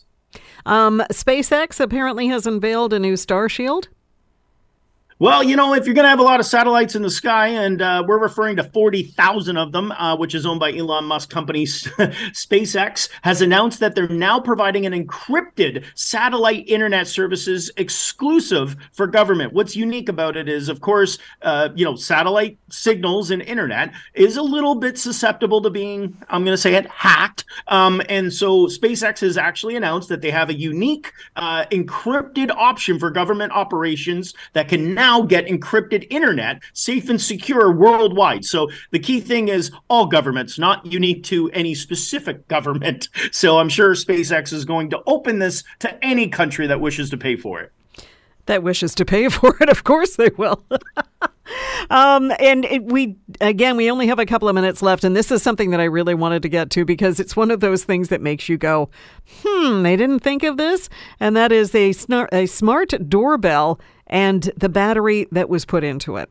Um, 0.66 1.04
SpaceX 1.12 1.80
apparently 1.80 2.30
has 2.30 2.48
unveiled 2.48 2.94
a 2.94 3.00
new 3.00 3.14
Starshield. 3.14 3.90
Well, 5.20 5.42
you 5.42 5.56
know, 5.56 5.74
if 5.74 5.88
you're 5.88 5.96
going 5.96 6.06
to 6.06 6.10
have 6.10 6.20
a 6.20 6.24
lot 6.24 6.40
of 6.40 6.46
satellites 6.46 6.96
in 6.96 7.02
the 7.02 7.10
sky, 7.10 7.48
and 7.48 7.82
uh, 7.82 8.04
we're 8.08 8.20
referring 8.20 8.58
to 8.58 8.64
40,000 8.64 9.58
of 9.58 9.72
them, 9.72 9.92
uh, 9.94 10.16
which 10.16 10.36
is 10.36 10.46
owned 10.46 10.60
by 10.60 10.72
Elon 10.72 11.06
Musk 11.06 11.32
company 11.32 11.66
SpaceX, 11.66 13.10
has 13.24 13.42
announced 13.42 13.80
that 13.80 13.96
they're 13.96 14.08
now 14.08 14.40
providing 14.40 14.86
an 14.86 14.94
encrypted 14.94 15.86
satellite 15.96 16.70
internet 16.70 17.08
services 17.08 17.72
exclusive 17.78 18.78
for 18.92 19.08
government. 19.08 19.54
What's 19.54 19.76
unique 19.76 20.08
about 20.08 20.38
it 20.38 20.48
is, 20.48 20.70
of 20.70 20.82
course, 20.82 21.18
uh, 21.42 21.70
you 21.74 21.84
know, 21.84 21.96
satellite 21.96 22.60
signals 22.70 23.32
and 23.32 23.42
internet 23.42 23.94
is 24.14 24.38
a 24.38 24.44
little 24.44 24.76
bit 24.76 25.00
susceptible 25.00 25.64
to 25.64 25.72
being, 25.72 26.16
I'm 26.30 26.44
going 26.44 26.54
to 26.54 26.62
say 26.62 26.76
it, 26.76 26.86
hacked. 26.92 27.44
Um, 27.70 28.04
and 28.08 28.32
so 28.32 28.68
SpaceX 28.68 29.22
has 29.22 29.36
actually 29.36 29.78
announced 29.78 30.10
that 30.10 30.22
they 30.22 30.30
have 30.30 30.52
a 30.52 30.56
unique 30.56 31.12
uh, 31.36 31.66
encrypted 31.72 32.52
option 32.52 33.00
for 33.00 33.10
government 33.10 33.52
operations 33.54 34.36
that 34.54 34.68
can 34.68 34.94
now 34.94 35.07
now 35.08 35.22
get 35.22 35.46
encrypted 35.46 36.06
internet 36.10 36.62
safe 36.74 37.10
and 37.10 37.22
secure 37.22 37.72
worldwide. 37.72 38.44
So 38.44 38.70
the 38.92 39.00
key 39.00 39.22
thing 39.22 39.48
is 39.48 39.72
all 39.90 40.06
governments, 40.06 40.60
not 40.60 40.86
unique 40.86 41.24
to 41.26 41.50
any 41.52 41.74
specific 41.76 42.48
government. 42.48 43.10
So 43.32 43.60
I'm 43.60 43.70
sure 43.70 43.92
SpaceX 43.94 44.52
is 44.52 44.66
going 44.66 44.90
to 44.90 45.02
open 45.06 45.40
this 45.40 45.64
to 45.80 46.04
any 46.04 46.28
country 46.28 46.66
that 46.68 46.80
wishes 46.82 47.10
to 47.12 47.18
pay 47.18 47.36
for 47.36 47.60
it. 47.62 47.72
That 48.46 48.64
wishes 48.64 48.96
to 48.96 49.06
pay 49.06 49.30
for 49.38 49.56
it, 49.62 49.70
of 49.70 49.84
course 49.84 50.16
they 50.16 50.30
will. 50.38 50.64
um, 51.90 52.32
and 52.40 52.66
it, 52.66 52.84
we 52.84 53.16
again, 53.42 53.78
we 53.78 53.90
only 53.90 54.08
have 54.08 54.20
a 54.20 54.26
couple 54.26 54.50
of 54.50 54.56
minutes 54.56 54.82
left, 54.82 55.04
and 55.04 55.16
this 55.16 55.32
is 55.32 55.42
something 55.42 55.72
that 55.72 55.80
I 55.80 55.86
really 55.86 56.16
wanted 56.16 56.42
to 56.44 56.50
get 56.50 56.70
to 56.72 56.86
because 56.86 57.20
it's 57.20 57.36
one 57.36 57.52
of 57.52 57.60
those 57.60 57.84
things 57.84 58.10
that 58.10 58.22
makes 58.22 58.50
you 58.50 58.58
go, 58.58 58.90
"Hmm, 59.44 59.84
they 59.84 59.96
didn't 59.96 60.20
think 60.20 60.44
of 60.44 60.58
this," 60.58 60.90
and 61.20 61.36
that 61.36 61.52
is 61.52 61.74
a, 61.76 61.94
a 62.32 62.46
smart 62.46 63.10
doorbell 63.10 63.80
and 64.08 64.52
the 64.58 64.70
battery 64.70 65.28
that 65.32 65.50
was 65.50 65.66
put 65.66 65.84
into 65.84 66.18
it. 66.18 66.30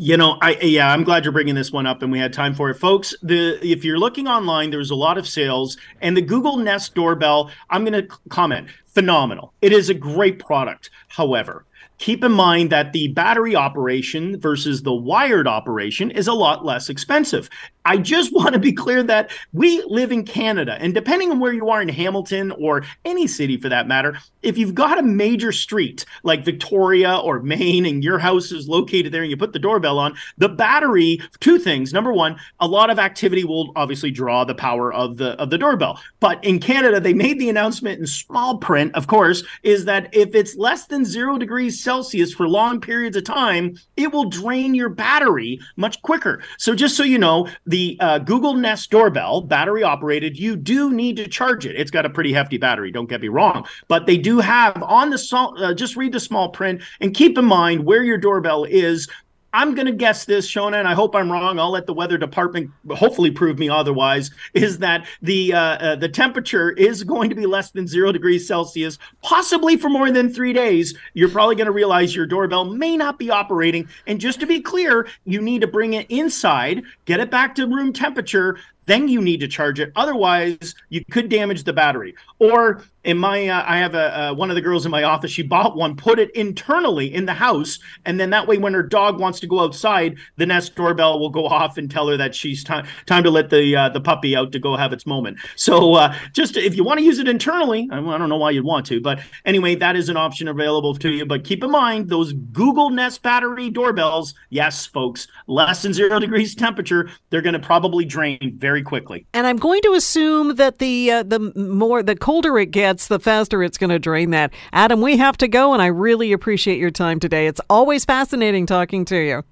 You 0.00 0.16
know, 0.16 0.38
I 0.40 0.56
yeah, 0.60 0.92
I'm 0.92 1.02
glad 1.02 1.24
you're 1.24 1.32
bringing 1.32 1.56
this 1.56 1.72
one 1.72 1.84
up, 1.84 2.02
and 2.02 2.12
we 2.12 2.20
had 2.20 2.32
time 2.32 2.54
for 2.54 2.70
it, 2.70 2.74
folks. 2.74 3.16
The 3.20 3.58
if 3.66 3.84
you're 3.84 3.98
looking 3.98 4.28
online, 4.28 4.70
there's 4.70 4.92
a 4.92 4.94
lot 4.94 5.18
of 5.18 5.26
sales, 5.26 5.76
and 6.00 6.16
the 6.16 6.22
Google 6.22 6.56
Nest 6.56 6.94
doorbell. 6.94 7.50
I'm 7.68 7.84
going 7.84 8.06
to 8.06 8.16
comment, 8.28 8.68
phenomenal. 8.86 9.52
It 9.60 9.72
is 9.72 9.90
a 9.90 9.94
great 9.94 10.38
product. 10.38 10.90
However, 11.08 11.64
keep 11.98 12.24
in 12.24 12.32
mind 12.32 12.70
that 12.70 12.92
the 12.92 13.08
battery 13.08 13.54
operation 13.54 14.40
versus 14.40 14.82
the 14.82 14.94
wired 14.94 15.46
operation 15.46 16.10
is 16.10 16.28
a 16.28 16.32
lot 16.32 16.64
less 16.64 16.88
expensive. 16.88 17.50
I 17.88 17.96
just 17.96 18.32
want 18.34 18.52
to 18.52 18.58
be 18.58 18.72
clear 18.72 19.02
that 19.04 19.30
we 19.52 19.82
live 19.86 20.12
in 20.12 20.24
Canada, 20.24 20.76
and 20.78 20.92
depending 20.92 21.30
on 21.30 21.40
where 21.40 21.54
you 21.54 21.70
are 21.70 21.80
in 21.80 21.88
Hamilton 21.88 22.52
or 22.52 22.84
any 23.04 23.26
city 23.26 23.56
for 23.56 23.70
that 23.70 23.88
matter, 23.88 24.18
if 24.42 24.58
you've 24.58 24.74
got 24.74 24.98
a 24.98 25.02
major 25.02 25.52
street 25.52 26.04
like 26.22 26.44
Victoria 26.44 27.16
or 27.16 27.40
Main 27.40 27.86
and 27.86 28.04
your 28.04 28.18
house 28.18 28.52
is 28.52 28.68
located 28.68 29.12
there 29.12 29.22
and 29.22 29.30
you 29.30 29.36
put 29.36 29.52
the 29.52 29.58
doorbell 29.58 29.98
on, 29.98 30.14
the 30.36 30.48
battery, 30.48 31.20
two 31.40 31.58
things. 31.58 31.92
Number 31.92 32.12
one, 32.12 32.38
a 32.60 32.68
lot 32.68 32.90
of 32.90 32.98
activity 32.98 33.44
will 33.44 33.72
obviously 33.74 34.10
draw 34.10 34.44
the 34.44 34.54
power 34.54 34.92
of 34.92 35.16
the 35.16 35.30
of 35.40 35.50
the 35.50 35.58
doorbell. 35.58 36.00
But 36.20 36.44
in 36.44 36.58
Canada, 36.60 37.00
they 37.00 37.14
made 37.14 37.38
the 37.38 37.48
announcement 37.48 38.00
in 38.00 38.06
small 38.06 38.58
print, 38.58 38.94
of 38.94 39.06
course, 39.06 39.42
is 39.62 39.86
that 39.86 40.08
if 40.12 40.34
it's 40.34 40.56
less 40.56 40.86
than 40.86 41.04
zero 41.04 41.38
degrees 41.38 41.82
Celsius 41.82 42.34
for 42.34 42.48
long 42.48 42.80
periods 42.80 43.16
of 43.16 43.24
time, 43.24 43.78
it 43.96 44.12
will 44.12 44.28
drain 44.28 44.74
your 44.74 44.90
battery 44.90 45.60
much 45.76 46.00
quicker. 46.02 46.42
So 46.58 46.74
just 46.74 46.96
so 46.96 47.02
you 47.02 47.18
know, 47.18 47.48
the 47.66 47.77
the 47.78 47.96
uh, 48.00 48.18
Google 48.18 48.54
Nest 48.54 48.90
doorbell, 48.90 49.40
battery 49.40 49.84
operated, 49.84 50.36
you 50.36 50.56
do 50.56 50.92
need 50.92 51.16
to 51.16 51.28
charge 51.28 51.64
it. 51.64 51.76
It's 51.76 51.92
got 51.92 52.04
a 52.04 52.10
pretty 52.10 52.32
hefty 52.32 52.58
battery, 52.58 52.90
don't 52.90 53.08
get 53.08 53.20
me 53.20 53.28
wrong. 53.28 53.68
But 53.86 54.06
they 54.06 54.16
do 54.16 54.40
have 54.40 54.82
on 54.82 55.10
the, 55.10 55.54
uh, 55.58 55.74
just 55.74 55.94
read 55.94 56.10
the 56.10 56.18
small 56.18 56.48
print 56.48 56.82
and 57.00 57.14
keep 57.14 57.38
in 57.38 57.44
mind 57.44 57.84
where 57.84 58.02
your 58.02 58.18
doorbell 58.18 58.64
is 58.64 59.08
I'm 59.52 59.74
going 59.74 59.86
to 59.86 59.92
guess 59.92 60.26
this, 60.26 60.46
Shona, 60.46 60.78
and 60.78 60.86
I 60.86 60.94
hope 60.94 61.14
I'm 61.14 61.32
wrong. 61.32 61.58
I'll 61.58 61.70
let 61.70 61.86
the 61.86 61.94
weather 61.94 62.18
department 62.18 62.70
hopefully 62.90 63.30
prove 63.30 63.58
me 63.58 63.70
otherwise. 63.70 64.30
Is 64.52 64.78
that 64.78 65.06
the 65.22 65.54
uh, 65.54 65.58
uh, 65.58 65.96
the 65.96 66.08
temperature 66.08 66.70
is 66.72 67.02
going 67.02 67.30
to 67.30 67.34
be 67.34 67.46
less 67.46 67.70
than 67.70 67.86
zero 67.86 68.12
degrees 68.12 68.46
Celsius, 68.46 68.98
possibly 69.22 69.76
for 69.76 69.88
more 69.88 70.10
than 70.10 70.32
three 70.32 70.52
days? 70.52 70.94
You're 71.14 71.30
probably 71.30 71.54
going 71.56 71.66
to 71.66 71.72
realize 71.72 72.14
your 72.14 72.26
doorbell 72.26 72.66
may 72.66 72.96
not 72.96 73.18
be 73.18 73.30
operating. 73.30 73.88
And 74.06 74.20
just 74.20 74.38
to 74.40 74.46
be 74.46 74.60
clear, 74.60 75.08
you 75.24 75.40
need 75.40 75.62
to 75.62 75.66
bring 75.66 75.94
it 75.94 76.06
inside, 76.10 76.82
get 77.06 77.20
it 77.20 77.30
back 77.30 77.54
to 77.54 77.66
room 77.66 77.92
temperature, 77.92 78.58
then 78.84 79.06
you 79.06 79.20
need 79.20 79.40
to 79.40 79.48
charge 79.48 79.80
it. 79.80 79.92
Otherwise, 79.96 80.74
you 80.88 81.04
could 81.10 81.28
damage 81.28 81.64
the 81.64 81.72
battery. 81.72 82.14
Or 82.38 82.82
in 83.04 83.16
my, 83.16 83.48
uh, 83.48 83.64
I 83.66 83.78
have 83.78 83.94
a 83.94 84.18
uh, 84.18 84.34
one 84.34 84.50
of 84.50 84.56
the 84.56 84.62
girls 84.62 84.84
in 84.84 84.90
my 84.90 85.04
office. 85.04 85.30
She 85.30 85.42
bought 85.42 85.76
one, 85.76 85.96
put 85.96 86.18
it 86.18 86.30
internally 86.32 87.12
in 87.12 87.26
the 87.26 87.34
house, 87.34 87.78
and 88.04 88.18
then 88.18 88.30
that 88.30 88.46
way, 88.46 88.58
when 88.58 88.74
her 88.74 88.82
dog 88.82 89.20
wants 89.20 89.38
to 89.40 89.46
go 89.46 89.60
outside, 89.60 90.16
the 90.36 90.46
Nest 90.46 90.74
doorbell 90.74 91.20
will 91.20 91.30
go 91.30 91.46
off 91.46 91.78
and 91.78 91.90
tell 91.90 92.08
her 92.08 92.16
that 92.16 92.34
she's 92.34 92.64
time 92.64 92.86
time 93.06 93.22
to 93.22 93.30
let 93.30 93.50
the 93.50 93.76
uh, 93.76 93.88
the 93.88 94.00
puppy 94.00 94.34
out 94.34 94.52
to 94.52 94.58
go 94.58 94.76
have 94.76 94.92
its 94.92 95.06
moment. 95.06 95.38
So, 95.56 95.94
uh, 95.94 96.14
just 96.32 96.56
if 96.56 96.76
you 96.76 96.82
want 96.82 96.98
to 96.98 97.04
use 97.04 97.18
it 97.18 97.28
internally, 97.28 97.88
I 97.92 98.00
don't 98.00 98.28
know 98.28 98.36
why 98.36 98.50
you'd 98.50 98.64
want 98.64 98.86
to, 98.86 99.00
but 99.00 99.20
anyway, 99.44 99.76
that 99.76 99.94
is 99.94 100.08
an 100.08 100.16
option 100.16 100.48
available 100.48 100.94
to 100.96 101.08
you. 101.08 101.24
But 101.24 101.44
keep 101.44 101.62
in 101.62 101.70
mind 101.70 102.08
those 102.08 102.32
Google 102.32 102.90
Nest 102.90 103.22
battery 103.22 103.70
doorbells. 103.70 104.34
Yes, 104.50 104.86
folks, 104.86 105.28
less 105.46 105.82
than 105.82 105.92
zero 105.92 106.18
degrees 106.18 106.54
temperature, 106.54 107.10
they're 107.30 107.42
going 107.42 107.52
to 107.54 107.58
probably 107.60 108.04
drain 108.04 108.56
very 108.58 108.82
quickly. 108.82 109.26
And 109.32 109.46
I'm 109.46 109.56
going 109.56 109.82
to 109.82 109.92
assume 109.92 110.56
that 110.56 110.78
the 110.78 111.10
uh, 111.10 111.22
the 111.22 111.38
more 111.54 112.02
the 112.02 112.16
colder 112.16 112.58
it 112.58 112.72
gets, 112.88 113.06
the 113.06 113.20
faster 113.20 113.62
it's 113.62 113.76
going 113.76 113.90
to 113.90 113.98
drain 113.98 114.30
that. 114.30 114.50
Adam, 114.72 115.02
we 115.02 115.18
have 115.18 115.36
to 115.38 115.46
go, 115.46 115.74
and 115.74 115.82
I 115.82 115.86
really 115.86 116.32
appreciate 116.32 116.78
your 116.78 116.90
time 116.90 117.20
today. 117.20 117.46
It's 117.46 117.60
always 117.68 118.04
fascinating 118.04 118.64
talking 118.64 119.04
to 119.06 119.16
you. 119.16 119.42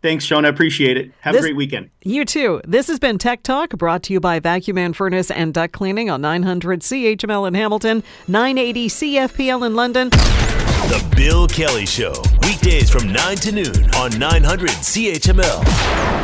Thanks, 0.00 0.24
Sean. 0.24 0.44
I 0.44 0.48
appreciate 0.48 0.96
it. 0.96 1.10
Have 1.22 1.34
this, 1.34 1.42
a 1.42 1.48
great 1.48 1.56
weekend. 1.56 1.90
You 2.04 2.24
too. 2.24 2.60
This 2.64 2.86
has 2.86 3.00
been 3.00 3.18
Tech 3.18 3.42
Talk 3.42 3.70
brought 3.70 4.04
to 4.04 4.12
you 4.12 4.20
by 4.20 4.38
Vacuum 4.38 4.76
Man 4.76 4.92
Furnace 4.92 5.28
and 5.32 5.52
Duct 5.52 5.72
Cleaning 5.72 6.08
on 6.08 6.20
900 6.20 6.82
CHML 6.82 7.48
in 7.48 7.54
Hamilton, 7.54 8.04
980 8.28 8.88
CFPL 8.88 9.66
in 9.66 9.74
London. 9.74 10.10
The 10.10 11.04
Bill 11.16 11.48
Kelly 11.48 11.84
Show, 11.84 12.14
weekdays 12.42 12.88
from 12.88 13.12
9 13.12 13.36
to 13.38 13.50
noon 13.52 13.90
on 13.96 14.16
900 14.16 14.70
CHML. 14.70 16.17